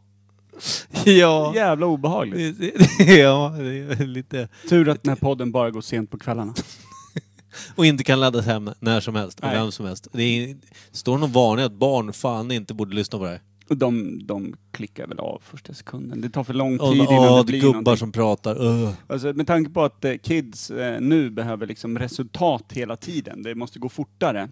[1.05, 1.51] Ja.
[1.55, 2.57] Jävla obehagligt.
[2.99, 4.47] Ja, det är lite...
[4.69, 6.53] Tur att den här podden bara går sent på kvällarna.
[7.75, 9.55] Och inte kan laddas hem när som helst, och Nej.
[9.55, 10.07] vem som helst.
[10.11, 10.57] Det är,
[10.91, 13.41] står någon varning att barn fan inte borde lyssna på det här.
[13.75, 16.21] De, de klickar väl av första sekunden.
[16.21, 17.97] Det tar för lång tid innan åh, det blir gubbar någonting.
[17.97, 18.63] som pratar.
[18.65, 18.91] Uh.
[19.07, 23.43] Alltså, med tanke på att eh, kids eh, nu behöver liksom resultat hela tiden.
[23.43, 24.49] Det måste gå fortare.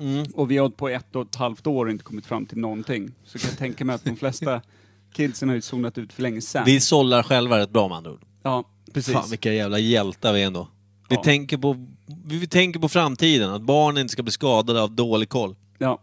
[0.00, 0.26] Mm.
[0.34, 2.58] Och vi har hållit på ett och ett halvt år och inte kommit fram till
[2.58, 3.10] någonting.
[3.24, 4.60] Så kan jag tänka mig att de flesta
[5.12, 6.62] kidsen har ju zonat ut för länge sedan.
[6.66, 8.24] Vi sållar själva rätt bra med andra ord.
[8.42, 9.14] Ja, precis.
[9.14, 10.68] Fan vilka jävla hjältar vi är ändå.
[11.08, 11.22] Vi, Ja.
[11.22, 11.86] tänker på,
[12.24, 15.56] vi tänker på framtiden, att barn inte ska bli skadade av dålig koll.
[15.78, 16.00] Ja.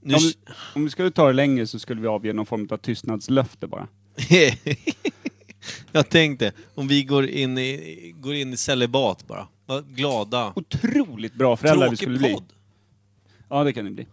[0.00, 0.34] Nu, Om, vi,
[0.74, 3.88] om vi skulle ta det längre så skulle vi avge någon form av tystnadslöfte bara.
[5.92, 9.48] jag tänkte, om vi går in i, går in i celibat bara.
[9.66, 10.52] Vad glada.
[10.56, 12.32] Otroligt bra föräldrar vi Tråkig skulle bli.
[12.34, 12.52] podd.
[13.48, 14.06] Ja, det kan det bli.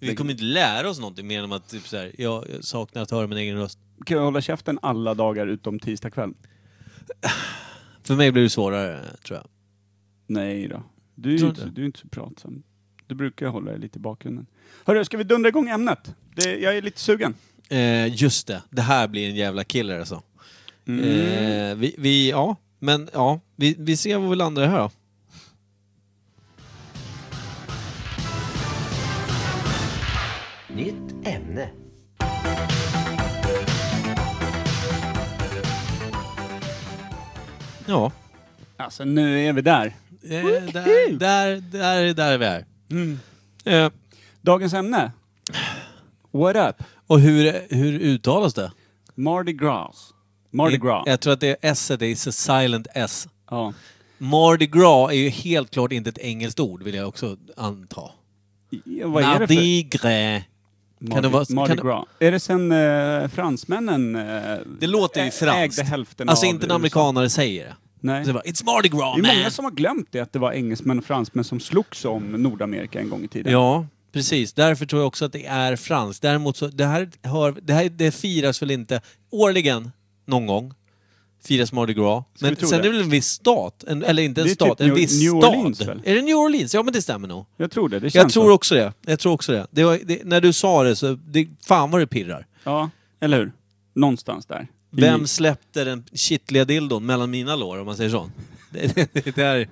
[0.00, 3.10] Vi kommer inte lära oss någonting mer än att typ så här, jag saknar att
[3.10, 3.78] höra min egen röst.
[4.06, 6.34] Kan jag hålla käften alla dagar utom tisdag kväll?
[8.02, 9.46] För mig blir det svårare, tror jag.
[10.26, 10.82] Nej då.
[11.14, 12.62] Du är, Tror ju inte, du är inte så pratsam.
[13.14, 14.46] Du brukar hålla dig lite i bakgrunden.
[14.84, 16.14] Hörru, ska vi dundra igång ämnet?
[16.34, 17.34] Det, jag är lite sugen.
[17.68, 20.22] Eh, just det, det här blir en jävla killer alltså.
[20.88, 21.00] Mm.
[21.04, 24.90] Eh, vi, vi, ja, men ja, vi, vi ser vad vi landar här då.
[30.68, 31.70] Nytt ämne.
[37.86, 38.12] Ja,
[38.76, 39.86] Alltså, nu är vi där.
[39.86, 42.64] eh, där, där, där, där är vi är.
[43.64, 43.90] Eh,
[44.42, 45.12] Dagens ämne.
[46.30, 46.86] What up?
[47.06, 48.72] och hur, hur uttalas det?
[49.14, 50.10] Mardi Gras.
[50.50, 51.02] Mardi Gras.
[51.06, 53.28] Jag tror att det är S, det är silent S.
[53.50, 53.72] Ja.
[54.18, 58.00] Mardi Gras är ju helt klart inte ett engelskt ord, vill jag också anta.
[58.84, 59.54] Ja, Vad är det för...
[59.54, 60.42] Mardi Gras.
[60.98, 62.04] Mardi, det vara- Mardi kan Gras.
[62.18, 65.78] Är det sen eh, fransmännen eh, Det låter ju franskt.
[65.78, 66.74] ägde hälften Alltså av inte en USA?
[66.76, 67.74] amerikanare säger det.
[68.04, 68.24] Nej.
[68.24, 69.36] Så det bara, It's Mardi Gras Det är man!
[69.36, 73.00] många som har glömt det, att det var engelsmän och fransmän som slogs om Nordamerika
[73.00, 73.52] en gång i tiden.
[73.52, 74.52] Ja, precis.
[74.52, 76.22] Därför tror jag också att det är franskt.
[76.22, 79.90] Däremot så, det här, hör, det här det firas väl inte årligen,
[80.26, 80.74] någon gång.
[81.44, 82.24] Firas Mardi Gras.
[82.34, 82.88] Ska vi Men tro sen är det?
[82.88, 84.94] det väl en viss stat, en, eller inte en Det är stat, typ en New-
[84.94, 85.54] viss New stad.
[85.54, 86.02] Orleans, väl?
[86.04, 86.74] Är det New Orleans?
[86.74, 87.46] Ja men det stämmer nog.
[87.56, 88.52] Jag tror det, det känns Jag tror så.
[88.54, 88.92] också det.
[89.06, 89.66] Jag tror också det.
[89.70, 92.46] det, var, det när du sa det så, det, fan vad det pirrar.
[92.64, 92.90] Ja,
[93.20, 93.52] eller hur?
[93.94, 94.68] Någonstans där.
[94.96, 98.30] Vem släppte den kittliga dildon mellan mina lår om man säger så?
[98.70, 99.68] Det, det, det där...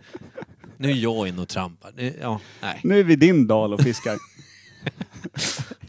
[0.76, 1.92] Nu är jag inne och trampar.
[1.96, 2.80] Det, ja, nej.
[2.84, 4.16] nu är vi i din dal och fiskar.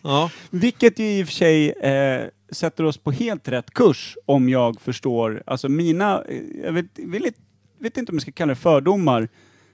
[0.05, 0.31] Ja.
[0.49, 4.81] Vilket ju i och för sig eh, sätter oss på helt rätt kurs om jag
[4.81, 7.39] förstår, alltså mina, eh, jag vet, vill, inte-
[7.79, 9.29] vet inte om jag ska kalla det fördomar,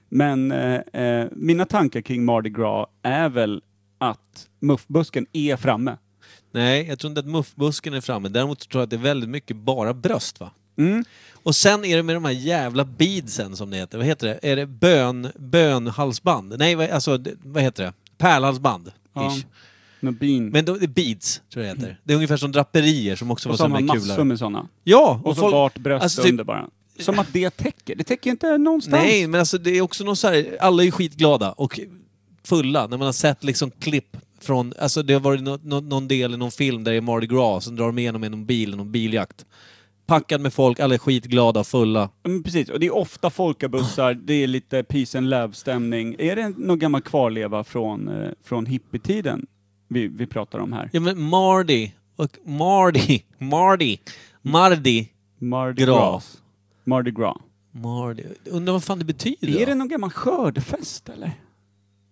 [0.08, 3.62] men eh, eh, mina tankar kring Mardi Gras är väl
[3.98, 5.96] att muffbusken är framme.
[6.52, 8.28] Nej, jag tror inte att muffbusken är framme.
[8.28, 10.50] Däremot tror jag att det är väldigt mycket bara bröst va?
[10.78, 11.04] Mm.
[11.42, 13.98] Och sen är det med de här jävla beadsen som det heter.
[13.98, 14.38] Vad heter det?
[14.42, 16.54] Är det bön, bönhalsband?
[16.58, 17.92] Nej, vad- alltså vad heter det?
[18.18, 18.92] Pärlhalsband.
[19.14, 19.36] Ja.
[20.20, 20.48] Bin.
[20.48, 22.00] Men då, det är beads, tror jag det heter.
[22.04, 24.00] Det är ungefär som draperier som också och var så har som man en massor
[24.00, 24.24] kulare.
[24.24, 24.68] med sådana.
[24.84, 25.20] Ja!
[25.24, 26.68] Och så folk- vart bröst alltså, typ- under bara.
[26.98, 27.94] Som att det täcker.
[27.96, 28.92] Det täcker inte någonstans.
[29.04, 31.80] Nej, men alltså det är också någon så här, alla är skitglada och
[32.44, 36.08] fulla när man har sett liksom klipp från, alltså det har varit nå- nå- någon
[36.08, 38.76] del i någon film där det är Mardi Gras, som drar de igenom någon bil,
[38.76, 39.46] någon biljakt.
[40.06, 42.10] Packad med folk, alla är skitglada fulla.
[42.22, 46.16] Men precis, och det är ofta folkabussar, det är lite peace and love-stämning.
[46.18, 49.46] Är det någon gammal kvarleva från, eh, från hippietiden
[49.88, 50.90] vi, vi pratar om här?
[50.92, 54.00] Ja men Mardi, och Mardi, Mardi,
[54.42, 55.96] Mardi, Mardi Gras.
[55.98, 56.38] Gras.
[56.84, 57.36] Mardi Gras.
[57.72, 58.24] Mardi.
[58.44, 61.32] Undrar vad fan det betyder Är det någon gammal skördefest eller?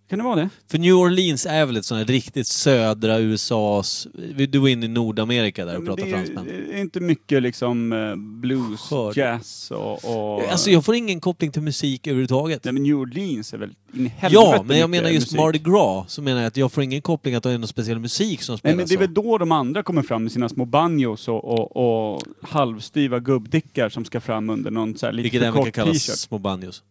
[0.09, 0.49] Kan det vara det?
[0.67, 4.07] För New Orleans är väl ett sånt här riktigt södra USAs...
[4.49, 6.45] Du var inne i Nordamerika där och pratade det är, fransmän.
[6.45, 9.17] det är inte mycket liksom eh, blues, Skörd.
[9.17, 9.93] jazz och...
[9.93, 12.63] och Alltså jag får ingen koppling till musik överhuvudtaget.
[12.63, 15.39] Nej men New Orleans är väl in i helvete Ja, men jag menar just musik.
[15.39, 17.99] Mardi Gras, så menar jag att jag får ingen koppling att det är någon speciell
[17.99, 20.49] musik som Nej spelas men det är väl då de andra kommer fram med sina
[20.49, 25.23] små banjos och, och, och halvstyva gubbdickar som ska fram under någon så här lite
[25.23, 26.83] Vilket även kan kallas små banjos.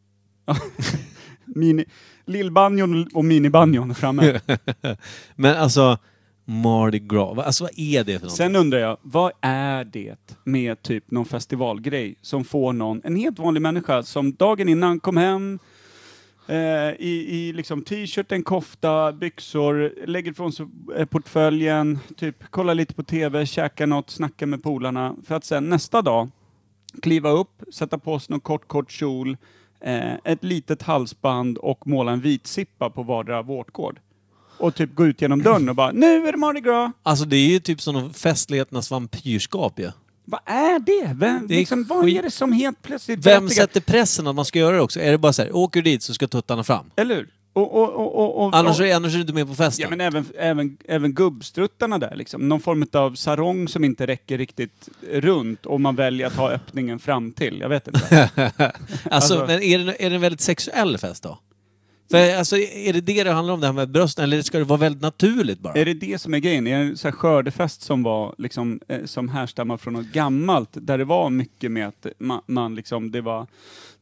[1.55, 1.85] Mini,
[2.29, 4.41] lillbanjon och minibanjon framme.
[5.37, 5.99] Men alltså,
[6.45, 8.37] Mardi Gras, alltså vad är det för något?
[8.37, 13.39] Sen undrar jag, vad är det med typ någon festivalgrej som får någon, en helt
[13.39, 15.59] vanlig människa som dagen innan kom hem
[16.47, 16.57] eh,
[16.99, 22.95] i, i liksom t-shirt, en kofta, byxor, lägger ifrån sig eh, portföljen, typ kollar lite
[22.95, 26.29] på TV, käkar något, snackar med polarna, för att sen nästa dag
[27.03, 29.37] kliva upp, sätta på sig någon kort, kort kjol,
[30.25, 34.01] ett litet halsband och måla en vit sippa på vardera vårtgård.
[34.59, 36.93] Och typ gå ut genom dörren och bara, nu är det Mardi Gras!
[37.03, 39.91] Alltså det är ju typ som festligheternas vampyrskap ju.
[40.25, 41.15] Vad är det?
[41.15, 44.45] Vem, Det är liksom, vad är det som helt plötsligt Vem sätter pressen att man
[44.45, 45.01] ska göra det också?
[45.01, 46.91] Är det bara så här, åker du dit så ska tuttarna fram?
[46.97, 47.29] Eller hur?
[47.63, 49.83] Och, och, och, och, Annars och, är, annars är du inte med på festen.
[49.83, 52.49] Ja men även, även, även gubbstruttarna där liksom.
[52.49, 56.99] Någon form av sarong som inte räcker riktigt runt och man väljer att ha öppningen
[56.99, 57.61] fram till.
[57.61, 58.31] Jag vet inte.
[58.37, 58.71] alltså,
[59.11, 61.39] alltså- men är det, är det en väldigt sexuell fest då?
[62.11, 64.25] För alltså, är det det det handlar om, det här med brösten?
[64.25, 65.75] Eller ska det vara väldigt naturligt bara?
[65.75, 66.67] är det det som är grejen?
[66.67, 70.69] Är det en så här skördefest som var liksom, eh, som härstammar från något gammalt,
[70.73, 73.47] där det var mycket med att man, man liksom, det var,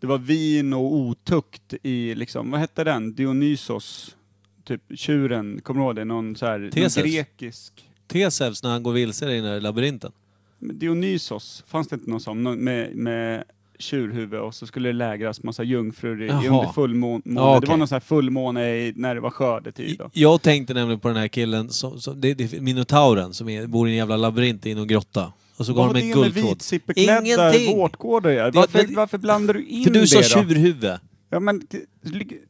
[0.01, 3.15] det var vin och otukt i liksom, vad hette den?
[3.15, 4.17] Dionysos?
[4.65, 6.05] Typ tjuren, kommer du ihåg det?
[6.05, 10.13] Någon så här, någon grekisk Tesevs när han går vilse i den där labyrinten.
[10.59, 12.65] Dionysos, fanns det inte någon sån?
[12.65, 13.45] Med, med
[13.79, 16.39] tjurhuvud och så skulle det lägras massa jungfrur i, Jaha.
[16.47, 17.23] under fullmåne.
[17.25, 19.99] Ja, Det var någon sån här fullmåne i, när det var skördetid.
[19.99, 20.11] Då.
[20.13, 23.89] Jag tänkte nämligen på den här killen, som, som, det, det Minotauren, som är, bor
[23.89, 25.33] i en jävla labyrint i någon grotta.
[25.59, 26.63] Och så går han med det en guldtråd.
[26.97, 27.77] Ingenting!
[27.77, 28.31] vårtgårdar?
[28.31, 30.25] Det- varför, varför blandar du in För du det sa då?
[30.25, 30.91] tjurhuvud.
[31.31, 31.63] Ja, men,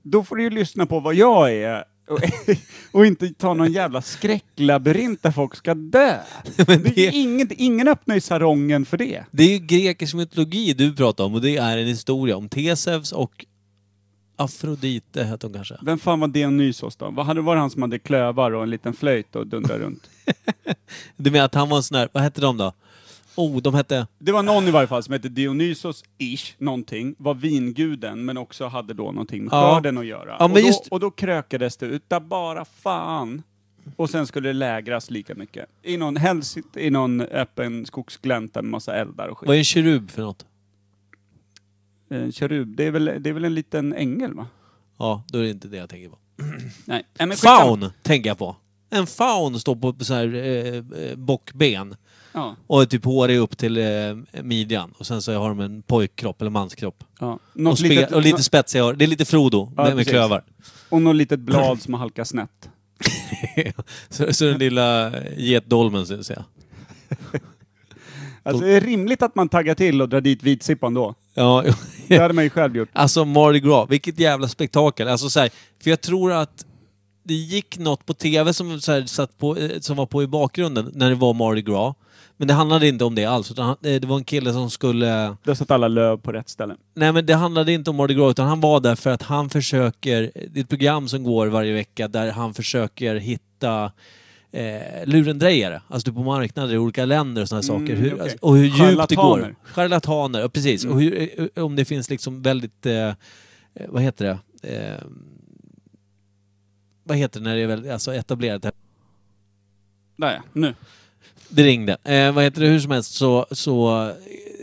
[0.03, 1.85] då får du ju lyssna på vad jag är.
[2.09, 2.21] Och,
[2.93, 6.19] och inte ta någon jävla skräcklabyrint där folk ska dö.
[6.57, 9.25] Men Det är det, inget, ingen öppnar ju sarongen för det.
[9.31, 13.13] det är ju grekisk mytologi du pratar om och det är en historia om Tesevs
[13.13, 13.45] och
[14.37, 15.75] Afrodite hette hon kanske.
[15.83, 17.11] Vem fan var Dionysos då?
[17.11, 20.11] Vad hade varit han som hade klövar och en liten flöjt och dundrade runt?
[21.17, 22.73] Du menar att han var en sån här, vad hette de då?
[23.37, 24.07] Oh, de hette...
[24.19, 28.95] Det var någon i varje fall som hette Dionysos-ish, någonting, var vinguden, men också hade
[28.95, 29.75] då någonting med Ja.
[29.75, 30.37] skörden att göra.
[30.39, 33.43] Ja, men och, då, just- och då krökades det utav bara fan.
[33.97, 35.67] Och sen skulle det lägras lika mycket.
[35.83, 39.47] I någon, helst i någon öppen skogsglänta med massa eldar och skit.
[39.47, 40.47] Vad är en kerub för något?
[42.09, 44.47] En kerub, det är, väl, det är väl en liten ängel va?
[44.99, 46.19] Ja, då är det inte det jag tänker på.
[46.37, 46.63] Nej.
[46.85, 47.57] Nej men skitsamma.
[47.59, 48.57] Faun tänker jag på.
[48.91, 51.97] En faun står på så här eh, eh, bockben
[52.37, 54.93] Ja, och typ hårig upp till eh, midjan.
[54.99, 57.05] Och sen så har de en pojkkropp eller manskropp.
[57.21, 57.33] ja.
[57.55, 58.93] Och, spe- litet, och lite spetsiga hår.
[58.95, 60.11] Det är lite Frodo Ja, med, med precis.
[60.13, 60.43] klövar.
[60.89, 62.69] och något litet blad som har halkat snett.
[64.09, 66.45] så, så den lilla getdolmen så att säga.
[68.43, 71.15] Alltså det är rimligt att man taggar till och drar dit vitsippan då.
[71.35, 71.65] Ja,
[72.09, 72.89] Det hade man ju själv gjort.
[72.93, 75.09] Alltså Mardi Gras, vilket jävla spektakel.
[75.09, 75.51] Alltså så här,
[75.83, 76.67] för jag tror att
[77.23, 80.27] det gick något på TV som, så här, satt på, eh, som var på i
[80.27, 81.97] bakgrunden när det var Mardi Gras.
[82.37, 85.37] Men det handlade inte om det alls, utan eh, det var en kille som skulle...
[85.43, 86.77] Där satt alla löv på rätt ställe.
[86.95, 89.51] Nej men det handlade inte om Mardi Gras, utan han var där för att han
[89.51, 90.31] försöker...
[90.51, 93.93] Det är ett program som går varje vecka där han försöker hitta
[94.53, 97.97] eh, lurendrejare, alltså på marknader i olika länder och sådana Mm, saker.
[97.97, 98.23] Hur, okej.
[98.23, 99.55] alltså, och hur djupt det går.
[99.65, 100.41] Charlataner.
[100.41, 100.85] Ja, precis.
[100.85, 100.97] Mm.
[100.97, 102.87] Och hur, eh, om det finns liksom väldigt...
[102.87, 103.15] Eh, eh,
[103.89, 104.39] vad heter det?
[104.77, 105.05] Eh,
[107.05, 108.63] vad heter det när det är väldigt, alltså etablerat?
[108.63, 108.73] Där
[110.17, 110.75] ja, nu.
[111.49, 111.97] Det ringde.
[112.05, 112.67] Eh, vad heter det?
[112.67, 114.13] Hur som helst så, så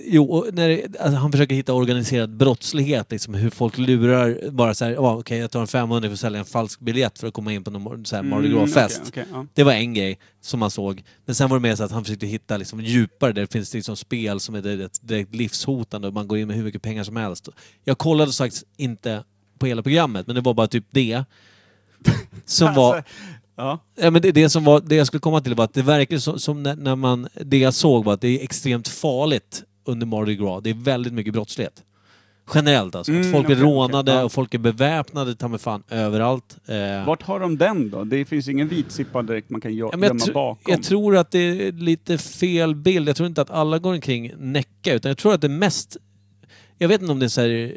[0.05, 4.85] Jo, när det, alltså, han försöker hitta organiserad brottslighet, liksom, hur folk lurar bara så
[4.85, 7.33] här, ja, okej jag tar en 500 för att sälja en falsk biljett för att
[7.33, 9.01] komma in på någon så här Mardi Mm, Gras-fest.
[9.07, 9.45] okej, okej, ja.
[9.53, 11.03] Det var en grej som man såg.
[11.25, 13.73] Men sen var det mer så att han försökte hitta liksom djupare, där det finns
[13.73, 17.03] liksom spel som är direkt, direkt livshotande och man går in med hur mycket pengar
[17.03, 17.49] som helst.
[17.83, 19.23] Jag kollade faktiskt inte
[19.59, 21.23] på hela programmet, men det var bara typ det.
[22.45, 23.03] Som var...
[23.55, 23.79] Ja.
[23.95, 26.17] Ja, men det, det, som var, det jag skulle komma till var att det verkar
[26.17, 27.27] som, som när, när man...
[27.41, 30.63] Det jag såg var att det är extremt farligt under Mardi Gras.
[30.63, 31.83] Det är väldigt mycket brottslighet.
[32.55, 33.11] Generellt alltså.
[33.11, 34.23] Mm, att folk okej, är rånade okej, ja.
[34.25, 36.57] och folk är beväpnade ta mig fan överallt.
[36.67, 38.03] Eh, Vart har de den då?
[38.03, 40.71] Det finns ingen vitsippa direkt man kan gö- Ja, men jag, gömma tr- bakom.
[40.71, 43.09] jag tror att det är lite fel bild.
[43.09, 45.97] Jag tror inte att alla går omkring näcka, utan jag tror att det mest...
[46.77, 47.73] Jag vet inte om det är så här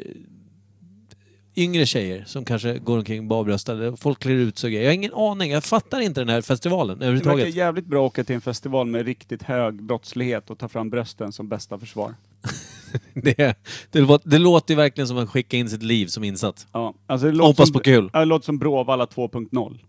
[1.57, 3.97] yngre tjejer som kanske går omkring barbröstade.
[3.97, 4.83] Folk klär ut sig och grejer.
[4.83, 5.51] Jag har ingen aning.
[5.51, 7.55] Jag fattar inte den här festivalen det verkar överhuvudtaget.
[7.55, 11.31] jävligt bra att åka till en festival med riktigt hög brottslighet och ta fram brösten
[11.31, 12.15] som bästa försvar.
[13.13, 13.57] Det,
[13.91, 16.67] det, låter, det låter verkligen som att skicka in sitt liv som insats.
[16.71, 18.09] Ja, alltså det låter Hoppas som, på kul.
[18.13, 19.79] Det låter som Bråvalla 2.0.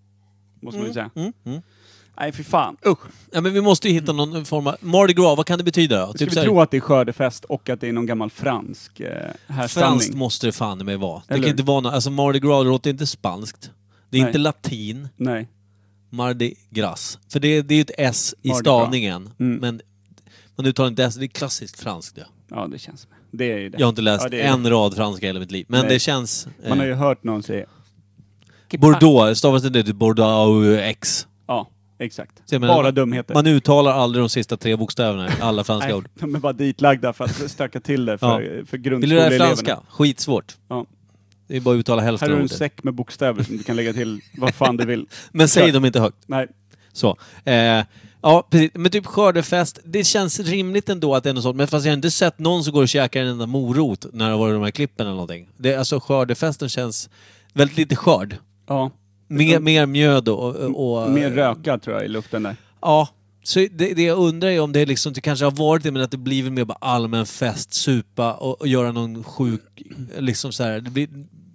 [0.60, 1.10] Måste man ju säga.
[1.16, 1.62] Mm, mm.
[2.20, 2.76] Nej, för fan.
[2.86, 2.98] Usch.
[3.32, 4.76] Ja, men vi måste ju hitta någon form av...
[4.80, 6.08] Mardi Gras, vad kan det betyda då?
[6.08, 8.06] Ska Typ vi så här, tro att det är skördefest och att det är någon
[8.06, 9.08] gammal fransk eh,
[9.46, 9.68] härstamning?
[9.68, 11.22] franskt måste det fan i mig vara.
[11.28, 11.42] Det Eller?
[11.42, 11.92] kan inte vara något...
[11.94, 13.70] Alltså Mardi Gras låter inte spanskt.
[14.10, 14.28] Det är Nej.
[14.28, 15.08] inte latin.
[15.16, 15.48] Nej.
[16.10, 17.18] Mardi Gras.
[17.32, 19.30] För det, det är ju ett S i Mardi stavningen.
[19.40, 19.56] Mm.
[19.56, 19.80] Men
[20.56, 22.26] man uttalar inte S, det är klassiskt franskt det.
[22.50, 23.52] Ja, det känns som det.
[23.52, 23.78] är ju det.
[23.78, 25.66] Jag har inte läst Ja, det är en rad franska i hela mitt liv.
[25.68, 25.88] Men Nej.
[25.88, 26.48] det känns...
[26.62, 27.66] Eh, Man har ju hört någon säga...
[28.78, 31.27] Bordeaux, stavas det inte till Bordeaux X?
[31.98, 32.42] Ja, exakt.
[32.44, 33.34] Så jag menar, Bara dumheter.
[33.34, 36.08] Man uttalar aldrig de sista tre bokstäverna i alla franska Nej, ord.
[36.14, 39.38] de är bara ditlagda för att stöka till det för, för Vill du lära dig
[39.38, 39.80] franska?
[39.88, 40.56] Skitsvårt.
[40.68, 40.86] Ja.
[41.46, 43.62] Det är bara att uttala hälften Här har du en säck med bokstäver som du
[43.62, 45.06] kan lägga till vad fan du vill.
[45.32, 46.16] Men säg dem inte högt.
[46.26, 46.46] Nej.
[46.92, 47.16] Så.
[47.44, 47.84] Eh,
[48.22, 48.70] ja, precis.
[48.74, 51.56] Men typ skördefest, det känns rimligt ändå att det är något sånt.
[51.56, 54.24] Men fast jag har inte sett någon som går och käkar en enda morot när
[54.24, 55.48] det har varit de här klippen eller någonting.
[55.56, 57.10] Det, alltså skördefesten känns
[57.52, 58.36] väldigt lite skörd.
[58.66, 58.90] Ja.
[59.28, 60.54] Mer, mer mjöd och...
[60.54, 62.56] och, Mer röka tror jag i luften där.
[62.80, 63.08] Ja.
[63.42, 66.02] Så det, det jag undrar är om det liksom, det kanske har varit det men
[66.02, 69.82] att det blir mer bara allmän fest, supa och, och göra någon sjuk,
[70.18, 70.80] liksom så här.
[70.80, 71.08] det blir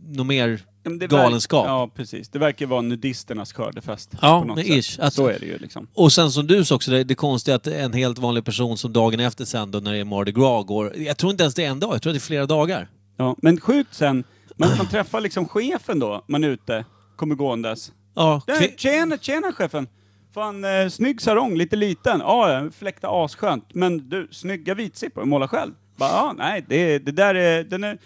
[0.08, 0.60] något mer
[1.08, 1.66] galenskap.
[1.68, 2.30] Ja, precis.
[2.30, 4.12] Det verkar vara nudisternas skördefest.
[4.22, 4.74] Ja, på något men sätt.
[4.76, 5.00] ish.
[5.00, 5.88] Alltså- Så är det ju liksom.
[5.94, 8.94] Och sen som du sa också, det, det konstiga att en helt vanlig person som
[8.94, 11.66] dagen efter sen då när det är Mardi Gras går, jag tror inte ens det
[11.66, 12.88] är en dag, jag tror att det är flera dagar.
[13.18, 13.36] Ja.
[13.42, 14.24] Men sjukt sen,
[14.58, 16.86] man, man träffar liksom chefen då, man är ute,
[17.24, 17.92] kommer gåendes.
[18.16, 19.88] Ja, kvi- tjena, tjena chefen!
[20.34, 22.20] Fan, eh, snygg sarong, lite liten.
[22.20, 23.74] Ja, fläkta asskönt.
[23.74, 25.72] Men du, snygga vitsippor, måla själv.
[25.96, 27.98] Bara, ja, nej, det, det där är, den är...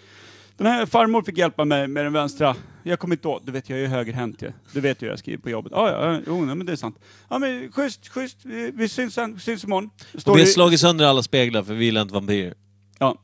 [0.56, 2.56] Den här farmor fick hjälpa mig med den vänstra.
[2.82, 4.52] Jag kommer inte åt, du vet jag är ju högerhänt ju.
[4.72, 5.72] Du vet ju hur jag skriver på jobbet.
[5.74, 6.98] Ja, ja, jo, nej, men det är sant.
[7.30, 9.90] Ja men schysst, schysst, vi, vi syns sen, syns imorgon.
[10.14, 12.54] Står vi har slagit sönder alla speglar för vi gillar inte vampyrer.
[12.98, 13.16] Ja.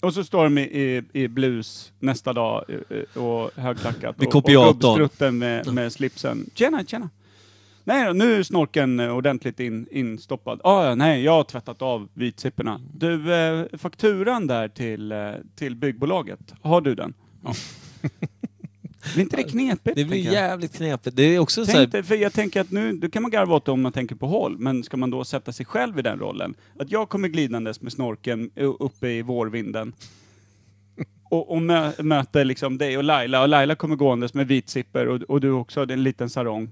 [0.00, 4.22] Och så står de i, i, i blus nästa dag eh, eh, och högklackat.
[4.22, 4.68] Och, kopiatorn.
[4.68, 6.50] och gubbstrutten med, med slipsen.
[6.54, 7.08] Tjena, tjena!
[7.84, 10.60] Nej nu är snorken eh, ordentligt in, instoppad.
[10.64, 12.80] Ah, nej, jag har tvättat av vitsipporna.
[12.94, 17.14] Du, eh, fakturan där till, eh, till byggbolaget, har du den?
[17.44, 17.54] Ja.
[19.14, 19.96] Blir inte det knepigt?
[19.96, 21.16] Det blir jävligt knepigt.
[21.16, 23.30] Det är också så Tänk här, dig, för jag tänker att nu, då kan man
[23.30, 25.98] garva åt det om man tänker på håll, men ska man då sätta sig själv
[25.98, 26.54] i den rollen?
[26.78, 29.92] Att jag kommer glidandes med snorken uppe i vårvinden
[31.30, 35.22] och, och mö, möter liksom dig och Laila, och Laila kommer gåendes med vitsipper och,
[35.22, 36.70] och du också har en liten sarong.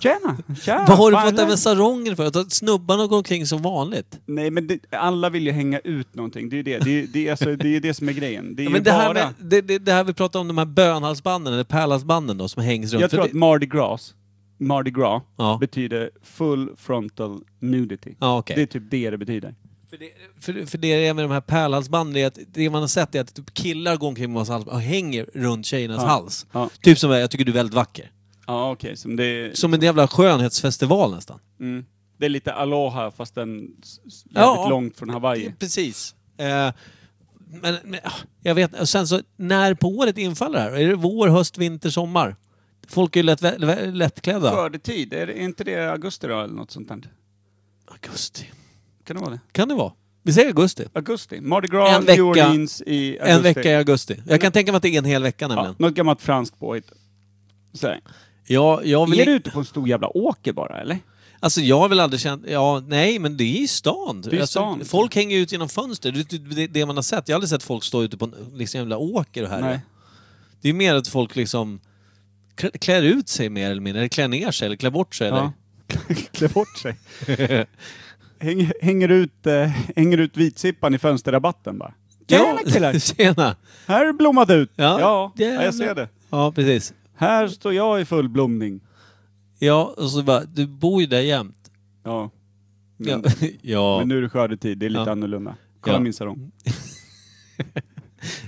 [0.00, 0.36] Tjena!
[0.62, 0.84] Tja!
[0.88, 2.26] vad har du fått det- även saronger för?
[2.26, 4.20] Att snubbarna går omkring som vanligt.
[4.26, 6.78] Nej men det, alla vill ju hänga ut någonting, det är ju det.
[6.78, 8.54] Det är, det är, alltså, det, är det som är grejen.
[8.56, 9.02] Det är Ja, ju men det, bara...
[9.02, 12.48] här med, det, det, det här vi pratar om, de här bönhalsbanden, eller pärlhalsbanden då,
[12.48, 13.00] som hängs runt.
[13.00, 14.14] jag För tror det- att Mardi Gras,
[14.60, 15.58] Mardi Gras, Ja.
[15.60, 18.14] betyder full frontal nudity.
[18.20, 18.56] Ja, okej.
[18.56, 19.54] Det är typ det det betyder.
[19.90, 20.08] För det,
[20.40, 23.14] för, för det är med de här pärlhalsbanden, det, är att det man har sett
[23.14, 26.46] är att typ killar går omkring med massa halsband och hänger runt tjejernas hals.
[26.52, 26.70] Ja.
[26.82, 28.10] Typ som jag tycker du är väldigt vacker.
[28.48, 28.96] Ja, okej.
[28.96, 31.40] Som det, Som en jävla skönhetsfestival nästan.
[31.60, 31.84] mm,
[32.18, 34.68] det är lite aloha fast den s- s- jävligt Ja.
[34.68, 35.52] långt från Hawaii.
[35.58, 36.14] Precis.
[36.38, 36.72] Eh,
[37.62, 40.72] men, men ah, jag vet och sen så, när på året infaller det här?
[40.72, 42.36] Är det vår, höst, vinter, sommar?
[42.88, 44.50] Folk är ju lätt, vä- lättklädda.
[44.50, 47.00] Skördetid, är, det- är inte det augusti då eller något sånt där?
[47.86, 48.46] Augusti.
[49.04, 49.40] Kan det vara det?
[49.52, 49.92] Kan det vara?
[50.22, 50.84] Vi säger augusti.
[50.92, 51.40] Augusti.
[51.40, 53.32] Mardi Gras, En vecka- New Orleans i augusti.
[53.32, 54.22] En vecka i augusti.
[54.26, 55.74] Jag kan tänka mig att det är en hel vecka nämligen.
[55.78, 56.92] Ja, något gammalt franskt påhitt.
[57.72, 58.00] Så här.
[58.48, 60.98] Ja, jag vill Är du ute på en stor jävla åker bara eller?
[61.40, 62.44] Alltså jag har väl aldrig känt...
[62.48, 64.22] Ja, nej, men det är i stan.
[64.30, 64.84] är i alltså, stan.
[64.84, 66.12] Folk hänger ut genom fönster.
[66.12, 67.28] Det är det, det man har sett.
[67.28, 69.80] Jag har aldrig sett folk stå ute på en liksom, jävla åker och här.
[70.60, 71.80] Det är mer att folk liksom
[72.56, 74.00] klä- klär ut sig mer eller mindre.
[74.00, 75.28] Eller klär ner sig eller klär bort sig.
[75.28, 75.52] Ja.
[76.32, 76.96] Klä bort sig.
[78.38, 81.94] hänger, hänger, ut, eh, hänger ut vitsippan i fönsterrabatten bara.
[82.28, 82.98] Tjena killar!
[82.98, 83.56] Tjena!
[83.86, 84.70] Här det blommat ut!
[84.76, 85.00] Ja,
[85.36, 86.08] Ja, jag ser det.
[86.30, 86.92] Ja, precis.
[87.18, 88.80] Här står jag i full blomning.
[89.58, 91.70] Ja, och så bara, du bor ju där jämt.
[92.04, 92.30] Ja.
[92.96, 93.48] Men, Ja.
[93.62, 93.98] ja.
[93.98, 95.10] men nu är det skördetid, det är lite Ja.
[95.12, 95.54] annorlunda.
[95.80, 96.00] Kolla Ja.
[96.00, 96.50] min sarong.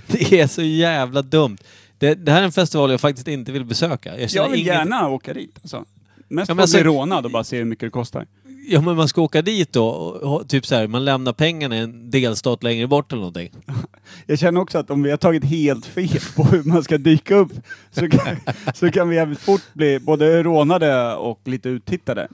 [0.07, 1.57] Det är så jävla dumt.
[1.97, 4.19] Det, det här är en festival jag faktiskt inte vill besöka.
[4.19, 5.77] Jag, känner Jag vill inget- gärna åka dit alltså.
[5.77, 5.89] Mest
[6.27, 8.27] Ja, men för att alltså- bli rånad och bara se hur mycket det kostar.
[8.67, 11.75] Ja men man ska åka dit då, och, och, typ så här, man lämnar pengarna
[11.75, 13.51] i en delstat längre bort eller någonting.
[14.25, 17.35] Jag känner också att om vi har tagit helt fel på hur man ska dyka
[17.35, 17.51] upp
[17.91, 18.37] så kan,
[18.73, 22.27] så kan vi jävligt fort bli både rånade och lite uttittade.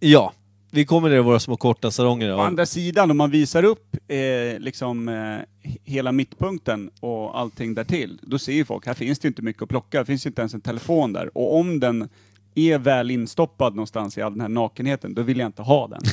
[0.00, 0.32] Ja,
[0.70, 2.34] vi kommer ner i våra små korta salonger.
[2.34, 8.18] Å andra sidan, om man visar upp eh, liksom eh, hela mittpunkten och allting därtill,
[8.22, 10.54] då ser ju folk, här finns det inte mycket att plocka, det finns inte ens
[10.54, 11.38] en telefon där.
[11.38, 12.08] Och om den
[12.54, 16.00] är väl instoppad någonstans i all den här nakenheten, då vill jag inte ha den.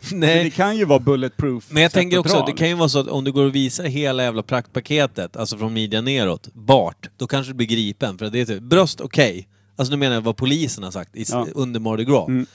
[0.00, 2.88] Så det Nej, kan ju vara bulletproof men jag tänker också, det kan ju vara
[2.88, 7.10] så att om du går och visar hela jävla praktpaketet, alltså från midjan neråt, bart,
[7.16, 8.18] då kanske du blir gripen.
[8.18, 9.48] För det är typ, bröst okej.
[9.76, 11.46] Alltså nu menar jag vad polisen har sagt i, Ja.
[11.54, 12.28] under Mardi Gras.
[12.28, 12.46] Mm.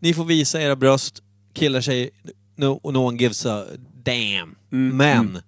[0.00, 1.22] Ni får visa era bröst,
[1.54, 2.10] killar, tjejer,
[2.56, 3.64] no, no one gives a
[4.04, 4.54] damn.
[4.72, 4.96] Mm.
[4.96, 5.38] Men,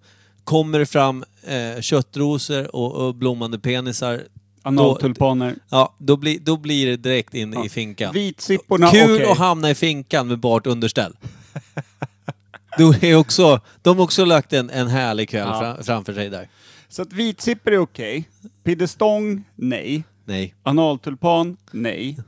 [0.44, 4.22] kommer det fram eh, köttrosor och, och blommande penisar,
[4.64, 5.54] Analtulpaner.
[5.68, 7.64] ja, då, blir då blir det direkt in Ja.
[7.66, 8.12] i finkan.
[8.14, 9.26] Vitsipporna, Kul okej.
[9.30, 11.16] att hamna i finkan med bart underställ.
[12.78, 15.60] Då är också, de har också lagt en, en härlig kväll Ja.
[15.60, 16.48] fram, framför sig där.
[16.88, 18.28] Så att vitsippor är okej.
[18.64, 20.04] Piddestång, nej.
[20.24, 20.54] Nej.
[20.62, 22.18] Analtulpan, nej.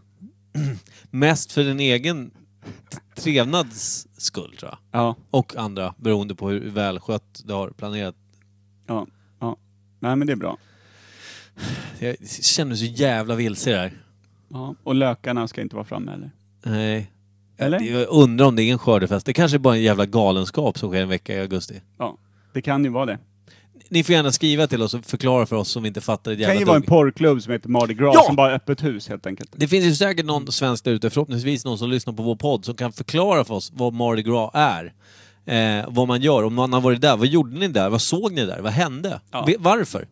[1.11, 2.31] Mest för din egen
[3.15, 5.01] trevnads skull tror jag.
[5.01, 8.15] Ja, Och andra, beroende på hur välskött du har planerat.
[8.87, 9.07] ja,
[9.41, 9.57] ja.
[10.01, 10.57] Nej men det är bra.
[11.99, 13.93] Jag känner mig så jävla vilse där.
[14.49, 14.75] Ja.
[14.83, 16.31] Och lökarna ska inte vara framme heller.
[16.65, 17.11] Nej.
[17.59, 17.81] Eller?
[17.81, 19.27] Jag undrar om det är en skördefest.
[19.27, 21.81] Det kanske är bara en jävla galenskap som sker en vecka i augusti.
[21.99, 22.17] Ja,
[22.53, 23.19] det kan ju vara det.
[23.89, 26.43] Ni får gärna skriva till oss och förklara för oss som inte fattar ett Det
[26.43, 26.89] jävla kan ju vara en dugg.
[26.89, 28.23] porrklubb som heter Mardi Gras Ja!
[28.27, 29.51] som bara är öppet hus helt enkelt.
[29.57, 32.65] Det finns ju säkert någon svensk där ute, förhoppningsvis någon som lyssnar på vår podd,
[32.65, 34.93] som kan förklara för oss vad Mardi Gras är.
[35.45, 37.17] Eh, vad man gör, om man har varit där.
[37.17, 37.89] Vad gjorde ni där?
[37.91, 38.61] Vad såg ni där?
[38.61, 39.21] Vad hände?
[39.47, 40.07] Ve- Varför?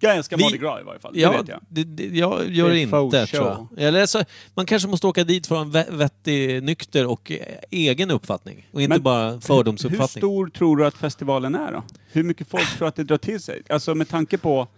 [0.00, 1.60] Jag älskar Vi- Mardi Gras i varje fall, det Ja, vet jag.
[1.68, 3.68] det, det, jag gör Det det inte, tror jag.
[3.76, 4.22] Eller så,
[4.54, 7.38] man kanske måste åka dit för en vettig, nykter och eh,
[7.70, 8.68] egen uppfattning.
[8.72, 10.20] Och inte Men bara Hur fördomsuppfattning.
[10.20, 11.82] stor tror du att festivalen är då?
[12.12, 13.62] Hur mycket folk tror att det drar till sig?
[13.68, 14.68] Alltså med tanke på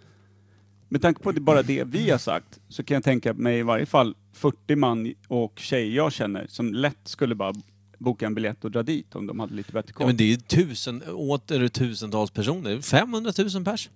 [0.91, 3.63] med tanke på det bara det vi har sagt så kan jag tänka mig i
[3.63, 7.53] varje fall 40 man och tjejer jag känner som lätt skulle bara
[7.97, 10.07] boka en biljett och dra dit om de hade lite bättre Ja, koll.
[10.07, 12.81] men det är ju tusen, åter tusentals personer.
[12.81, 13.89] 500 000 pers.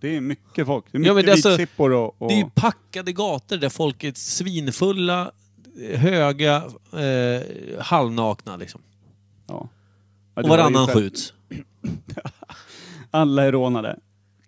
[0.00, 0.84] Det är mycket folk.
[0.92, 2.22] Det är Ja, mycket men det är alltså- vitsippor och...
[2.22, 2.28] och...
[2.28, 5.30] Det är ju packade gator där folk är svinfulla,
[5.94, 6.56] höga,
[6.92, 8.80] eh, halvnakna liksom.
[9.46, 9.68] ja.
[10.34, 11.32] Ja, Och ju varannan själv- skjuts.
[13.10, 13.98] Alla är rånade.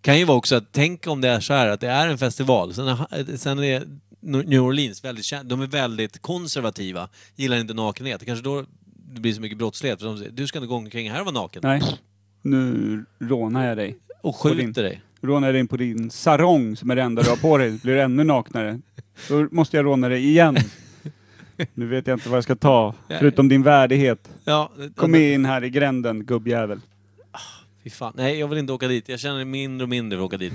[0.01, 2.19] Kan ju vara också att, tänk om det är så här att det är en
[2.19, 3.83] festival, sen är, sen är
[4.21, 8.25] New Orleans väldigt känd, de är väldigt konservativa, gillar inte nakenhet.
[8.27, 8.65] Kanske då
[9.15, 11.27] det blir så mycket brottslighet, för de säger du ska inte gå omkring här och
[11.27, 11.61] vara naken.
[11.65, 11.83] Nej.
[12.43, 13.99] Nu rånar jag dig.
[14.23, 15.03] Och skjuter dig.
[15.23, 17.71] Rånar jag dig in på din sarong som är det enda du har på dig.
[17.83, 18.81] Blir du ännu naknare.
[19.29, 20.57] Då måste jag råna dig igen.
[21.75, 22.95] Nu vet jag inte vad jag ska ta.
[23.09, 24.29] Förutom din värdighet.
[24.45, 26.81] Ja, Kom in här i gränden, gubbjävel.
[27.85, 28.13] Fy fan.
[28.17, 29.09] Nej, jag vill inte åka dit.
[29.09, 30.53] Jag känner mindre och mindre för att åka dit.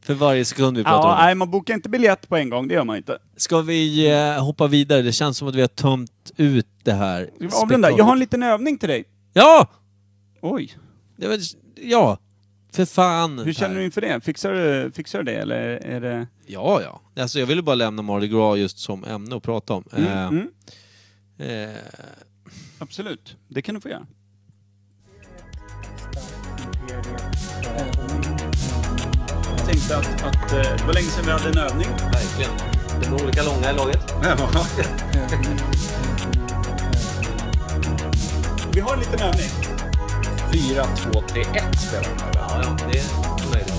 [0.00, 2.68] för varje sekund vi pratar Ja, om nej, man bokar inte biljett på en gång.
[2.68, 3.18] Det gör man inte.
[3.36, 5.02] Ska vi eh, hoppa vidare?
[5.02, 7.44] Det känns som att vi har tömt ut det här Avrunda.
[7.44, 8.04] Jag spektaklet.
[8.06, 9.04] har en liten övning till dig.
[9.32, 9.68] Ja!
[10.40, 10.72] Oj.
[11.16, 11.38] Det var,
[11.82, 12.18] ja!
[12.72, 13.38] För fan.
[13.38, 14.20] Hur känner du inför det?
[14.20, 16.26] Fixar du, fixar du det eller är det...
[16.46, 17.00] Ja, ja.
[17.22, 19.84] Alltså jag ville bara lämna Mardi Gras just som ämne att prata om.
[19.92, 20.48] Mm, Eh, mm.
[21.68, 21.76] eh,
[22.78, 23.36] Absolut.
[23.48, 24.06] Det kan du få göra.
[29.56, 31.88] Jag tänkte att, att eh, det var länge sedan vi hade en övning.
[32.12, 32.50] verkligen.
[33.00, 34.14] Det är olika långa i laget.
[38.72, 39.79] Vi har en liten övning.
[40.52, 42.32] 4, 2, 3, 1 spelar de här.
[42.34, 42.76] Ja, ja.
[42.92, 43.04] Det är
[43.50, 43.74] möjligt.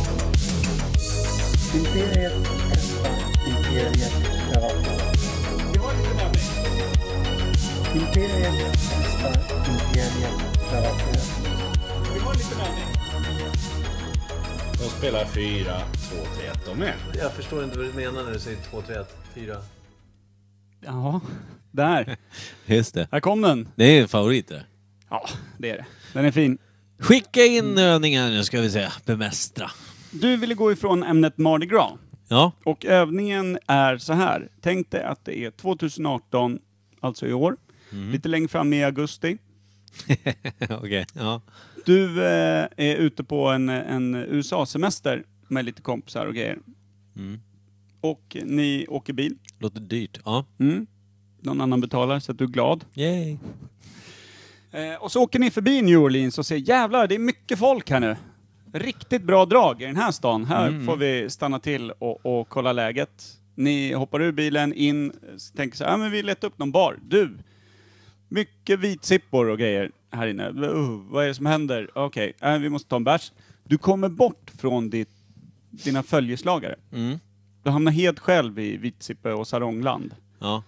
[1.75, 2.33] Imperiet
[3.47, 4.13] Imperiet.
[4.51, 4.71] Vi har.
[7.95, 8.51] Imperiet
[9.67, 10.11] Imperiet.
[12.13, 12.31] Vi har.
[14.73, 16.93] De spelar 4, 2, 3, 1 de med.
[17.13, 19.57] Jag förstår inte vad du menar när du säger 2, 3, 1, 4.
[20.85, 21.21] Ja,
[21.71, 22.17] där.
[22.65, 23.07] Just det.
[23.11, 23.67] Här kom den.
[23.75, 24.65] Det är en favorit det.
[25.09, 25.85] Ja, det är det.
[26.13, 26.57] Den är fin.
[26.99, 28.87] Skicka in övningar nu ska vi se.
[29.05, 29.71] Bemästra.
[30.11, 31.99] Du ville gå ifrån ämnet Mardi Gras.
[32.27, 32.51] Ja.
[32.63, 34.49] Och övningen är så här.
[34.61, 36.59] Tänk dig att det är 2018,
[36.99, 37.57] alltså i år.
[38.11, 39.37] Lite längre fram i augusti.
[40.69, 41.41] Okej, ja.
[41.85, 46.57] Du eh, är ute på en, en USA-semester med lite kompisar och grejer.
[47.15, 47.39] Mm.
[48.01, 49.37] Och ni åker bil.
[49.59, 50.19] Låter dyrt.
[50.25, 50.45] Ja.
[50.59, 50.87] Mm.
[51.39, 52.85] Någon annan betalar så att du är glad.
[52.93, 53.37] Yay.
[54.71, 57.89] Eh, och så åker ni förbi New Orleans och ser jävlar, det är mycket folk
[57.89, 58.15] här nu.
[58.73, 60.45] Riktigt bra drag i den här stan.
[60.45, 60.85] Här Mm.
[60.85, 63.23] får vi stanna till och, och kolla läget.
[63.55, 65.15] Ni hoppar ur bilen, in, eh,
[65.55, 66.99] tänker så här, ah, men vi letar upp någon bar.
[67.01, 67.37] Du,
[68.27, 70.49] mycket vitsippor och grejer här inne.
[70.49, 71.89] Uh, vad är det som händer?
[71.95, 73.31] Okej, äh, vi måste ta en bärs.
[73.63, 75.09] Du kommer bort från ditt,
[75.69, 76.75] dina följeslagare.
[76.93, 77.19] Mm.
[77.63, 80.15] Du hamnar helt själv i vitsippe och sarongland.
[80.39, 80.63] Ja.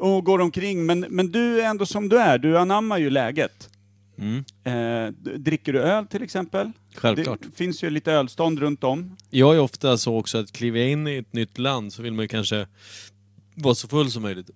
[0.00, 2.38] Och går omkring, men, men du är ändå som du är.
[2.38, 3.70] Du anammar ju läget.
[4.18, 4.36] Mm.
[4.64, 6.72] Eh, d- dricker du öl till exempel?
[6.94, 7.38] Självklart.
[7.42, 9.16] Det finns ju lite ölstånd runt om.
[9.30, 12.12] Jag är ofta så också att kliver jag in i ett nytt land så vill
[12.12, 12.66] man ju kanske
[13.54, 14.50] vara så full som möjligt.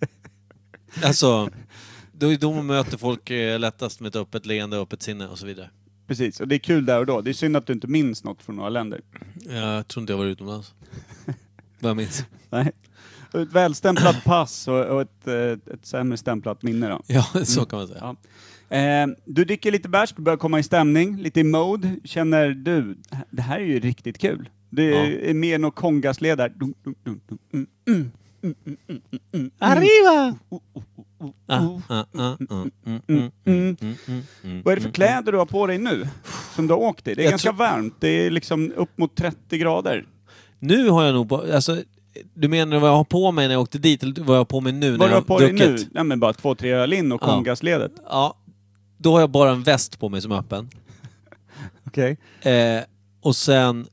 [1.04, 1.50] alltså,
[2.12, 5.38] då är då man möter folk eh, lättast med ett öppet leende, öppet sinne och
[5.38, 5.70] så vidare.
[6.06, 7.20] Precis, och det är kul där och då.
[7.20, 9.00] Det är synd att du inte minns något från några länder.
[9.48, 10.74] Jag tror inte jag var utomlands.
[11.80, 12.24] Vad jag minns.
[12.50, 12.72] Nej.
[13.34, 15.34] Ett välstämplat pass och, och ett, eh,
[15.74, 17.00] ett sämre stämplat minne då.
[17.06, 17.98] Ja, så kan man säga.
[18.00, 18.16] Ja.
[18.76, 21.96] Eh, du dricker lite bärs, du börjar komma i stämning, lite i mode.
[22.04, 22.96] Känner du,
[23.30, 24.48] det här är ju riktigt kul.
[24.70, 25.06] Det Ja.
[25.06, 26.46] är mer något kongasled där.
[26.60, 27.20] Mm, mm,
[27.52, 28.10] mm, mm,
[28.42, 29.50] mm, mm, mm.
[29.58, 30.38] Arriva!
[30.48, 31.80] Oh, oh, oh, oh, Ah, oh.
[31.88, 33.76] ah, ah, mm, mm, Mm, mm, mm.
[33.80, 36.08] mm, mm, mm, Vad är det för mm, kläder du har på dig nu?
[36.54, 37.14] Som du har åkt i?
[37.14, 37.94] Det är Jag ganska varmt.
[38.00, 40.06] Det är liksom upp mot 30 grader.
[40.58, 41.82] Nu har jag nog bara, alltså,
[42.34, 44.44] du menar vad jag har på mig när jag åkte dit eller vad jag har
[44.44, 45.76] på mig nu när Vad du jag har på dig nu?
[45.92, 47.26] Nej men bara två, tre öl in och Ja.
[47.26, 47.92] kongasledet.
[48.08, 48.36] Ja,
[48.98, 50.70] då har jag bara en väst på mig som är öppen.
[51.86, 52.18] Okej.
[52.42, 52.80] Eh,
[53.20, 53.86] och sen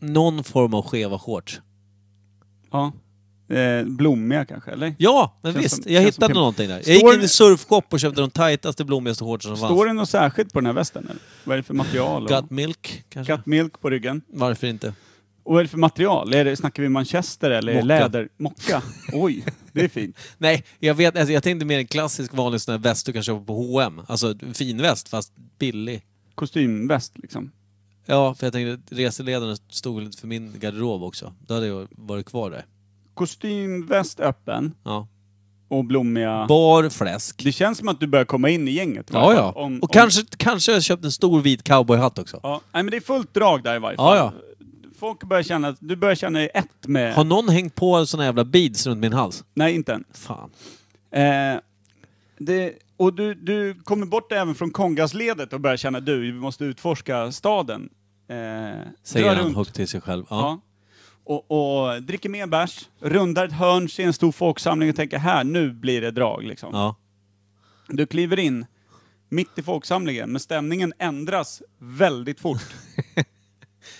[0.00, 1.60] någon form av skeva shorts.
[2.70, 2.92] Ja.
[3.56, 4.94] Eh, blommiga kanske, eller?
[4.98, 5.82] Ja, men Känns visst.
[5.82, 6.38] som- jag känns som hittade kul.
[6.40, 6.74] någonting där.
[6.74, 9.86] Jag Står gick in i surfshop och köpte de tajtaste, blommigaste shortsen som Står fanns.
[9.86, 11.04] det något särskilt på den här västen?
[11.04, 11.20] Eller?
[11.44, 12.22] Vad är det för material?
[12.22, 13.32] och- Gut milk, kanske?
[13.36, 14.22] Got milk på ryggen.
[14.28, 14.94] Varför inte?
[15.44, 16.34] Och vad är det för material?
[16.34, 17.84] Är det, snackar vi manchester eller Mocka.
[17.86, 18.28] läder?
[18.36, 18.82] Mocka?
[19.12, 20.16] Oj, det är fint.
[20.38, 23.22] Nej, jag vet alltså, jag tänkte mer en klassisk vanlig sån här väst du kan
[23.22, 24.00] köpa på H&M.
[24.06, 26.02] Alltså en fin väst fast billig.
[26.34, 27.50] Kostymväst liksom.
[28.06, 31.32] Ja, för jag tänkte att reseledarna stod lite för min garderob också.
[31.46, 32.64] Då hade jag varit kvar där.
[33.14, 35.08] Kostymväst öppen Ja.
[35.68, 36.46] och blommiga...
[36.48, 37.44] Bar fläsk.
[37.44, 39.10] Det känns som att du börjar komma in i gänget.
[39.12, 39.52] Ja, ja.
[39.56, 42.40] Om- och om- kanske, kanske har jag köpt en stor vit cowboyhatt också.
[42.42, 44.16] Ja, nej men det är fullt drag där i varje Ja, fall.
[44.16, 44.32] ja.
[44.98, 47.14] Folk börjar känna att du börjar känna dig ett med...
[47.14, 49.44] Har någon hängt på såna jävla beads runt min hals?
[49.54, 50.04] Nej, inte än.
[50.12, 50.50] Fan.
[51.10, 51.60] Eh,
[52.38, 56.64] det, och du, du kommer bort även från kongasledet och börjar känna du, vi måste
[56.64, 57.88] utforska staden.
[58.28, 58.36] Eh,
[59.02, 59.56] Säger han runt.
[59.56, 60.24] högt till sig själv.
[60.30, 60.36] Ja.
[60.36, 60.60] Ja.
[61.24, 65.44] Och, och dricker mer bärs, rundar ett hörn, ser en stor folksamling och tänker här,
[65.44, 66.70] nu blir det drag liksom.
[66.72, 66.96] ja.
[67.88, 68.66] Du kliver in
[69.28, 72.62] mitt i folksamlingen, men stämningen ändras väldigt fort.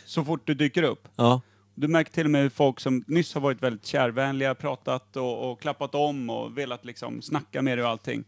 [0.04, 1.08] så fort du dyker upp.
[1.16, 1.40] ja.
[1.76, 5.50] Du märker till och med hur folk som nyss har varit väldigt kärvänliga, pratat och,
[5.52, 8.24] och klappat om och velat liksom snacka med dig och allting.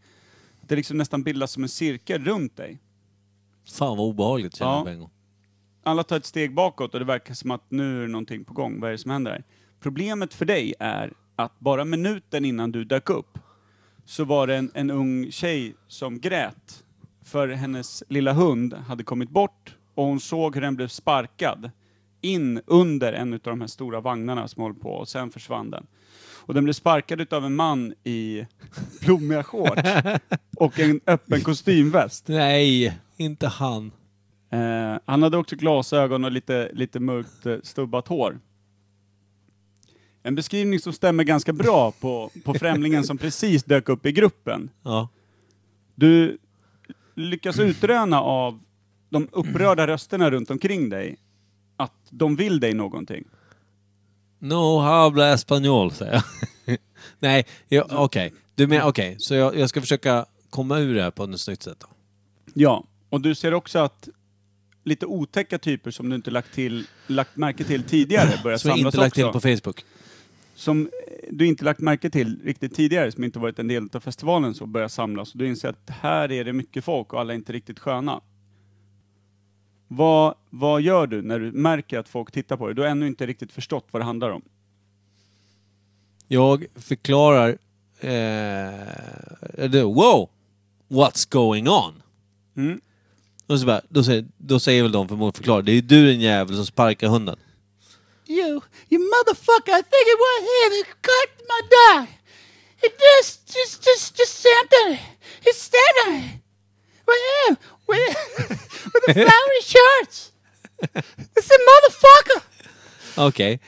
[0.61, 2.79] Det liksom nästan bildas som en cirkel runt dig.
[3.79, 4.77] Fan vad obehagligt känner Ja.
[4.77, 5.11] jag på en gång.
[5.83, 8.55] Alla tar ett steg bakåt och det verkar som att nu är det någonting på
[8.55, 8.81] gång.
[8.81, 9.45] Vad är det som händer här?
[9.81, 13.39] Problemet för dig är att bara minuten innan du dök upp
[14.05, 16.85] så var det en, en ung tjej som grät
[17.25, 21.71] för hennes lilla hund hade kommit bort och hon såg hur den blev sparkad
[22.21, 25.87] in under en av de här stora vagnarna som håller på och sen försvann den.
[26.47, 28.47] Och den blev sparkad utav en man i
[29.01, 29.83] blommiga shorts
[30.57, 32.29] och en öppen kostymväst.
[32.29, 33.93] Nej, inte han.
[34.51, 38.41] Eh, han hade också glasögon och lite, lite mörkt eh, stubbat hår.
[40.23, 44.71] En beskrivning som stämmer ganska bra på, på främlingen som precis dök upp i gruppen.
[44.83, 45.09] Ja.
[45.95, 46.39] Du
[47.15, 48.61] lyckas utröna av
[49.09, 51.17] de upprörda rösterna runt omkring dig
[51.77, 53.25] att de vill dig någonting.
[54.39, 56.13] No habla español, säger
[56.65, 56.79] jag.
[57.19, 57.45] Nej,
[57.91, 58.33] okej.
[58.55, 59.17] Du menar, okej.
[59.19, 61.87] Så jag, jag ska försöka komma ur det här på ett snyggt sätt då.
[62.55, 64.09] Ja, och du ser också att
[64.85, 68.79] lite otäcka typer som du inte lagt, till, lagt märke till tidigare börjar Som jag
[68.79, 69.41] samlas inte lagt också.
[69.41, 69.85] till på Facebook.
[70.55, 70.91] som
[71.31, 74.67] du inte lagt märke till riktigt tidigare, som inte varit en del av festivalen, så
[74.67, 75.33] börjar samlas.
[75.33, 78.21] Och du inser att här är det mycket folk och alla är inte riktigt sköna.
[79.89, 82.75] Vad, vad gör du när du märker att folk tittar på dig?
[82.75, 84.43] Du har ännu inte riktigt förstått vad det handlar om.
[86.29, 87.59] Jag förklarar...
[88.01, 90.29] Eh, det, wow!
[90.89, 92.03] What's going on?
[92.57, 92.81] Mm.
[93.47, 95.63] Och så bara, då, säger, då säger väl de förmodligen förklara.
[95.63, 97.37] Det är ju du den jävel som sparkar hunden.
[98.29, 98.61] You,
[98.91, 102.07] you motherfucker, I think it was him who cut my dog.
[102.83, 104.99] Just, just, just, just stand there.
[105.45, 106.46] Just stand there.
[107.07, 108.15] Where, where,
[108.95, 110.33] with the flowery shirts.
[111.17, 112.43] It's a motherfucker.
[113.17, 113.61] Okej.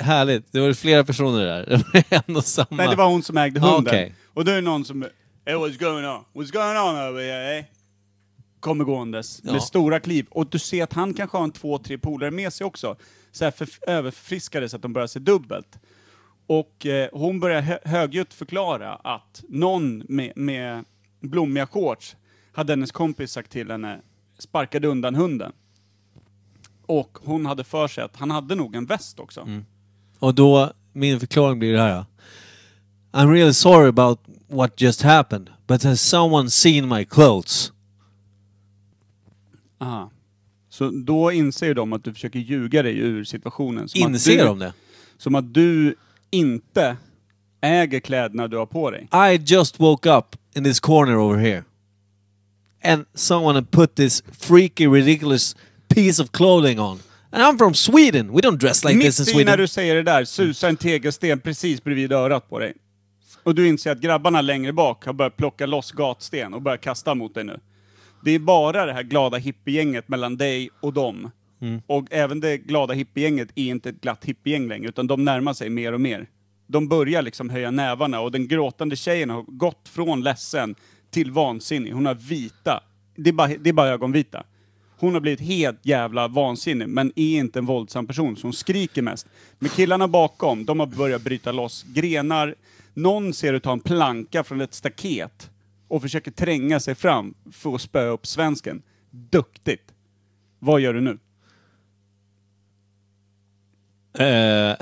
[0.00, 0.52] Härligt.
[0.52, 1.66] Det var flera personer där.
[1.92, 2.66] Det var en och samma.
[2.70, 3.94] Nej, det var hon som ägde Ah, hunden.
[3.94, 4.14] okej.
[4.34, 5.02] Och då är det någon som...
[5.46, 6.24] Hey, what's going on?
[6.34, 7.64] What's going on over here, eh?
[8.60, 9.52] Kommer gåendes Ja.
[9.52, 10.26] med stora kliv.
[10.30, 12.96] Och du ser att han kanske har en två, tre polare med sig också.
[13.32, 15.78] Så här för, överförfriskade så att de börjar se dubbelt.
[16.46, 20.84] Och eh, hon börjar hö högljutt förklara att någon med, med
[21.20, 22.16] blommiga shorts
[22.58, 24.00] hade hennes kompis sagt till henne,
[24.38, 25.52] sparkade undan hunden.
[26.86, 29.40] Och hon hade för sig att han hade nog en väst också.
[29.40, 29.64] Mm.
[30.18, 32.04] Och då, min förklaring blir det här.
[33.12, 35.50] I'm really sorry about what just happened.
[35.66, 37.72] But has someone seen my clothes?
[39.78, 40.10] Aha.
[40.68, 43.88] Så då inser de att du försöker ljuga dig ur situationen.
[43.88, 44.72] Som Inser du, de det?
[45.18, 45.96] Som att du
[46.30, 46.96] inte
[47.60, 49.08] äger kläderna du har på dig.
[49.32, 51.64] I just woke up in this corner over here.
[52.84, 55.56] And someone had put this freaky, ridiculous
[55.88, 57.00] piece of clothing on.
[57.30, 58.32] And I'm from Sweden.
[58.32, 59.58] We don't dress like this in Mitt i när Sweden.
[59.58, 62.74] du säger det där susar en tegelsten precis bredvid örat på dig.
[63.42, 67.14] Och du inser att grabbarna längre bak har börjat plocka loss gatsten och börjar kasta
[67.14, 67.60] mot dig nu.
[68.24, 71.30] Det är bara det här glada hippiegänget mellan dig och dem.
[71.60, 71.82] Mm.
[71.86, 75.70] Och även det glada hippiegänget är inte ett glatt hippiegäng längre, utan de närmar sig
[75.70, 76.26] mer och mer.
[76.66, 80.74] De börjar liksom höja nävarna och den gråtande tjejen har gått från ledsen
[81.10, 81.92] till vansinnig.
[81.92, 82.82] Hon har vita,
[83.16, 84.44] det är bara, det är bara ögonvita.
[85.00, 89.02] Hon har blivit helt jävla vansinnig, men är inte en våldsam person, så hon skriker
[89.02, 89.26] mest.
[89.58, 92.54] Men killarna bakom, de har börjat bryta loss grenar.
[92.94, 95.50] Någon ser ut ta en planka från ett staket
[95.88, 98.82] och försöker tränga sig fram för att spöa upp svensken.
[99.10, 99.92] Duktigt!
[100.58, 101.18] Vad gör du nu?
[104.24, 104.76] Eh,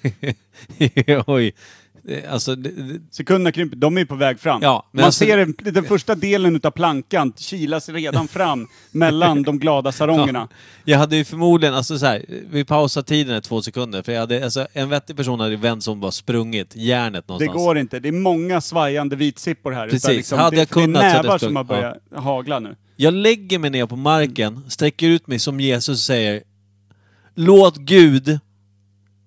[1.26, 1.54] Oj.
[2.02, 4.62] Det- Alltså, det, det, Sekunderna krymper, de är på väg fram.
[4.62, 9.58] Ja, Man alltså- ser den, den första delen utav plankan kilas redan fram mellan de
[9.58, 10.48] glada sarongerna.
[10.84, 14.02] jag hade ju förmodligen, alltså så här, vi pausar tiden i två sekunder.
[14.02, 17.56] För jag hade, alltså, en vettig person hade vänt som bara sprungit järnet Det någonstans.
[17.56, 18.00] går inte.
[18.00, 19.88] Det är många svajande vitsippor här.
[19.88, 20.08] Precis.
[20.10, 22.76] Liksom, Hade det, jag kunnat det är nävar som har börjat hagla nu.
[22.96, 26.42] Jag lägger mig ner på marken, sträcker ut mig som Jesus säger
[27.34, 28.38] Låt Gud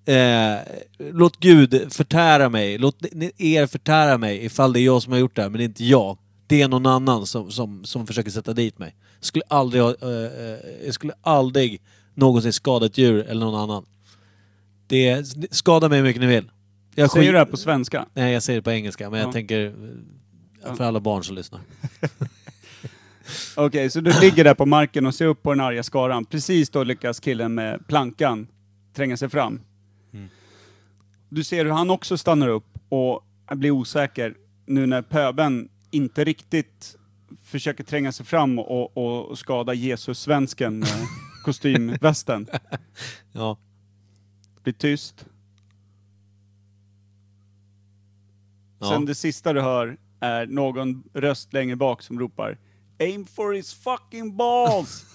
[0.06, 0.60] eh,
[0.97, 3.06] Låt Gud förtära mig, låt
[3.38, 5.68] er förtära mig ifall det är jag som har gjort det här, men det är
[5.68, 6.18] inte jag.
[6.47, 8.95] Det är någon annan som, som, som försöker sätta dit mig.
[9.20, 11.82] Jag skulle aldrig, ha, eh, eh, jag skulle aldrig
[12.14, 13.86] någonsin skada ett djur eller någon annan.
[14.88, 16.51] Det, skada mig hur mycket ni vill.
[16.95, 18.06] Jag Säger du det här på svenska?
[18.14, 19.26] Nej, jag säger det på engelska, men Ja.
[19.26, 19.66] jag tänker
[20.66, 21.62] eh, för alla barn som lyssnar.
[23.56, 26.26] Okej, så du ligger där på marken och ser upp på den arga skaran.
[26.26, 28.47] Precis då lyckas killen med plankan
[28.95, 29.60] tränga sig fram.
[31.34, 33.22] Du ser hur han också stannar upp och
[33.52, 36.96] blir osäker nu när pöben inte riktigt
[37.44, 40.90] försöker tränga sig fram och, och, och skada Jesus-svensken med
[41.46, 42.48] kostymvästen.
[43.32, 43.58] Ja.
[44.64, 45.26] Blir tyst.
[48.80, 48.90] Ja.
[48.90, 52.58] Sen det sista du hör är någon röst längre bak som ropar
[53.00, 55.06] Aim for his fucking balls!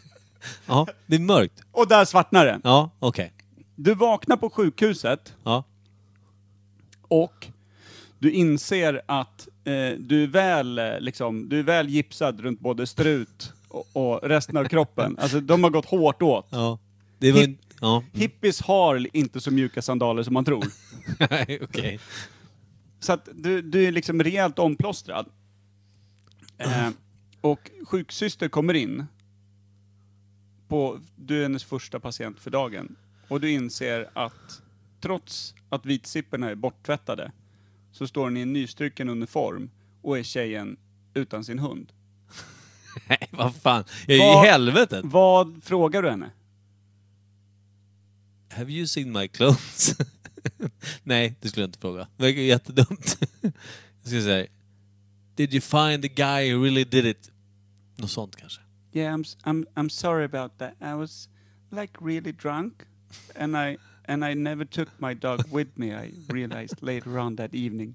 [0.66, 1.62] ja, det är mörkt.
[1.72, 2.60] och där svartnar det.
[2.64, 3.32] Ja, okej.
[3.76, 5.64] Du vaknar på sjukhuset Ja.
[7.02, 7.46] och
[8.18, 12.86] du inser att eh, du är väl eh, liksom, du är väl gipsad runt både
[12.86, 15.16] strut och, och resten av kroppen.
[15.20, 16.46] Alltså de har gått hårt åt.
[16.50, 16.78] Ja.
[17.18, 17.58] Det var Hip- en...
[17.80, 18.02] Ja.
[18.12, 20.64] Hippies har inte så mjuka sandaler som man tror.
[21.30, 22.00] Nej, okej.
[23.00, 25.26] Så att du, du är liksom rejält omplåstrad.
[26.58, 26.88] Eh,
[27.40, 29.04] och sjuksyster kommer in.
[30.68, 32.96] På, du är hennes första patient för dagen.
[33.28, 34.62] Och du inser att
[35.00, 37.32] trots att vitsipporna är borttvättade
[37.92, 39.70] så står hon i en nystruken uniform
[40.02, 40.76] och är tjejen
[41.14, 41.92] utan sin hund.
[43.08, 43.84] Nej, vad fan.
[44.06, 45.04] Jag är Vad- i helvetet.
[45.04, 46.30] Vad frågar du henne?
[48.52, 49.96] Have you seen my clothes?
[51.02, 52.08] Nej, det skulle jag inte fråga.
[52.16, 53.18] Det verkar jättedumt.
[53.42, 53.52] jag
[54.06, 54.46] skulle säga
[55.34, 57.30] Did you find the guy who really did it?
[57.96, 58.60] Något sånt kanske.
[58.92, 60.72] Yeah, I'm, s- I'm, I'm sorry about that.
[60.80, 61.28] I was
[61.70, 62.72] like really drunk
[63.36, 63.76] and I,
[64.08, 65.86] and I never took my dog with me.
[66.06, 67.94] I realized later on that evening.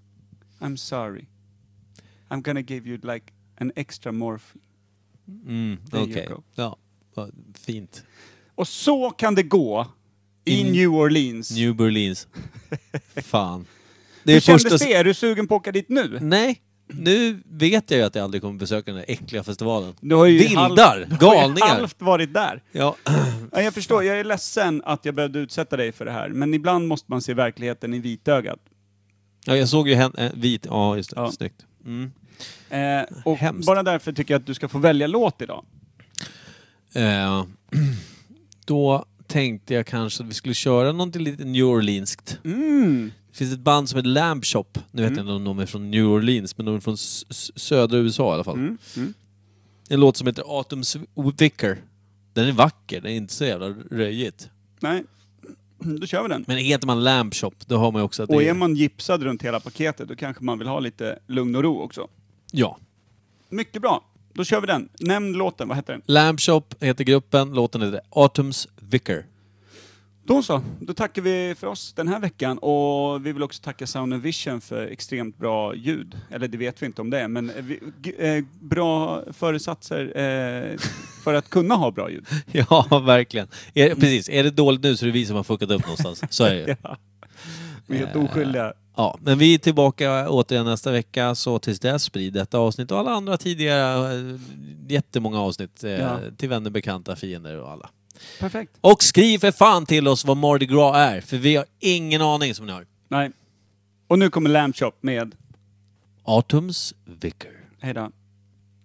[0.61, 1.26] I'm sorry.
[2.32, 4.61] I'm gonna give you like an extra morphine.
[5.45, 6.26] Mm, There you Okej.
[6.28, 6.43] go.
[6.55, 6.78] Ja,
[7.13, 8.03] vad fint.
[8.55, 9.88] Och så kan det gå
[10.45, 11.51] i In- New Orleans.
[11.51, 12.28] New Berlins.
[13.15, 13.65] fan.
[14.24, 14.93] Det Hur kändes det?
[14.93, 16.17] Är du sugen på att åka dit nu?
[16.22, 16.61] Nej,
[16.93, 19.93] nu vet jag ju att jag aldrig kommer besöka den där äckliga festivalen.
[20.01, 20.59] Du har ju Vildar!
[20.59, 21.67] halvt- Du har ju galningar!
[21.67, 22.63] halvt varit där.
[22.71, 22.95] Ja.
[23.51, 26.53] Ja, jag förstår, jag är ledsen att jag behövde utsätta dig för det här, men
[26.53, 28.59] ibland måste man se verkligheten i vitögat.
[29.45, 30.65] Ja, jag såg ju hen, eh, vit...
[30.69, 31.21] Ja, just det.
[31.21, 31.31] Ja.
[31.31, 31.65] Snyggt.
[31.85, 32.11] Mm.
[32.69, 33.67] Eh, och Hemskt.
[33.67, 35.65] bara därför tycker jag att du ska få välja låt idag.
[36.93, 37.45] Eh,
[38.65, 42.39] då tänkte jag kanske att vi skulle köra någonting lite New Orleanskt.
[42.43, 43.11] Mm.
[43.32, 44.65] Det finns ett band som heter Lamb Shop.
[44.91, 47.25] Nu vet jag inte om de är från New Orleans, men de är från s-
[47.30, 48.55] s- södra USA i alla fall.
[48.57, 48.77] Mm.
[48.95, 49.13] Mm.
[49.89, 51.05] En låt som heter Autumn's
[51.38, 51.77] Vicar.
[52.34, 54.49] Den är vacker, den är inte så jävla röjigt.
[54.80, 55.03] Nej,
[55.80, 56.45] då kör vi den.
[56.47, 58.75] Men heter man Lamb Shop, då har man ju också att Och det är man
[58.75, 62.07] gipsad runt hela paketet, då kanske man vill ha lite lugn och ro också.
[62.51, 62.77] Ja.
[63.49, 64.05] Mycket bra.
[64.34, 64.89] Då kör vi den.
[64.99, 66.01] Nämn låten, vad heter den?
[66.05, 69.25] Lamb Shop heter gruppen, låten heter Autumn's Vicar.
[70.30, 73.88] Då så, då tackar vi för oss den här veckan och vi vill också tacka
[73.88, 76.17] Sound Vision för extremt bra ljud.
[76.32, 80.77] Eller det vet vi inte om det är, men vi, g- eh, bra föresatser eh,
[81.23, 82.25] för att kunna ha bra ljud.
[82.51, 83.47] Ja, verkligen.
[83.73, 86.23] Är, precis, är det dåligt nu så är det vi som har fuckat upp någonstans.
[86.30, 86.77] Så är det.
[86.84, 86.97] Ja.
[87.88, 88.73] Vi är helt oskyldiga.
[88.95, 92.99] Ja, men vi är tillbaka återigen nästa vecka, så tills dess sprid detta avsnitt och
[92.99, 94.36] alla andra tidigare eh,
[94.88, 96.17] jättemånga avsnitt eh, Ja.
[96.38, 97.89] till vänner, bekanta, fiender och alla.
[98.39, 98.78] Perfekt.
[98.82, 102.55] Och skriv för fan till oss vad Mardi Gras är, för vi har ingen aning
[102.55, 102.86] som ni har.
[103.07, 103.32] Nej.
[104.07, 105.36] Och nu kommer Lamb Shop med...
[106.26, 107.51] Autumn's Vicar.
[107.80, 108.11] Hej då.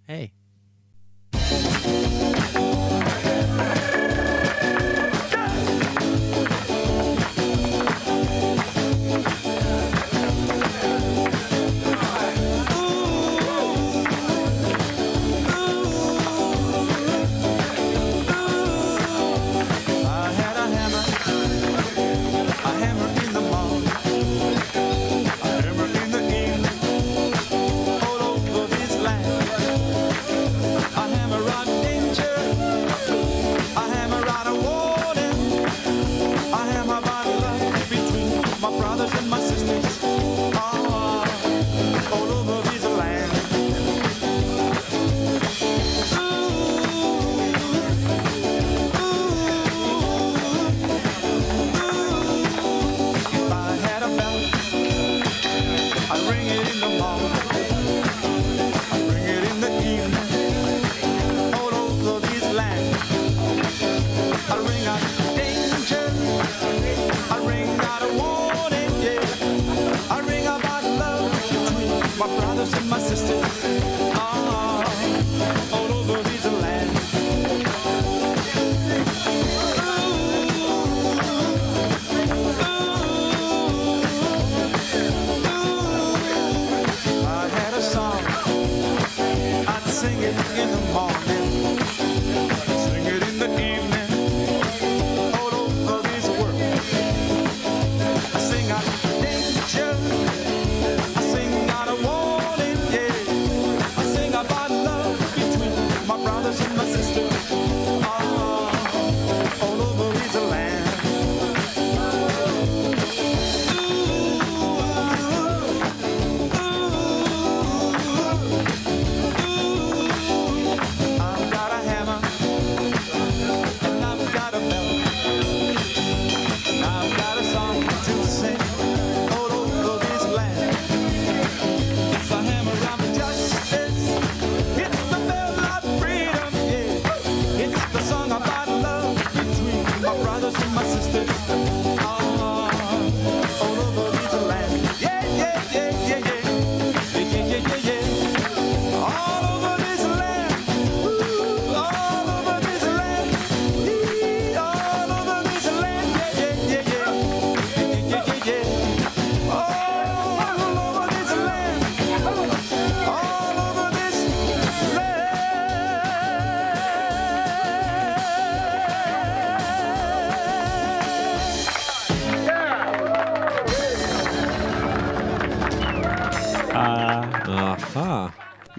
[0.07, 0.33] Hej.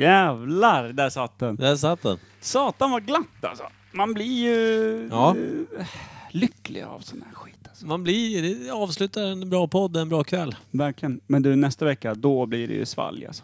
[0.06, 1.56] Jävlar, där satt den.
[1.56, 2.18] där satt den.
[2.42, 3.64] Satan vad glatt alltså.
[3.92, 5.36] Man blir ju Ja.
[5.80, 5.86] eh,
[6.32, 7.56] lycklig av sån här skit.
[7.70, 7.86] Alltså.
[7.86, 10.56] Man blir, det avslutar en bra podd, en bra kväll.
[10.72, 11.20] Verkligen.
[11.28, 13.44] Men du, nästa vecka, då blir det ju svalg alltså.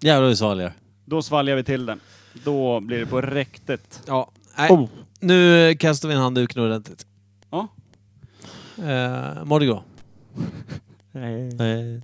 [0.00, 0.72] Jävlar vad svalgar.
[1.04, 2.00] Då svalgar vi till den.
[2.44, 4.02] Då blir det på räktet.
[4.06, 4.70] Ja, nej.
[4.70, 4.88] Oh.
[5.20, 7.06] Nu kastar vi en handduken ordentligt.
[7.50, 7.68] Ja.
[8.78, 9.82] Eh, Må det gå.
[11.12, 11.48] Nej.
[11.48, 12.02] Eh.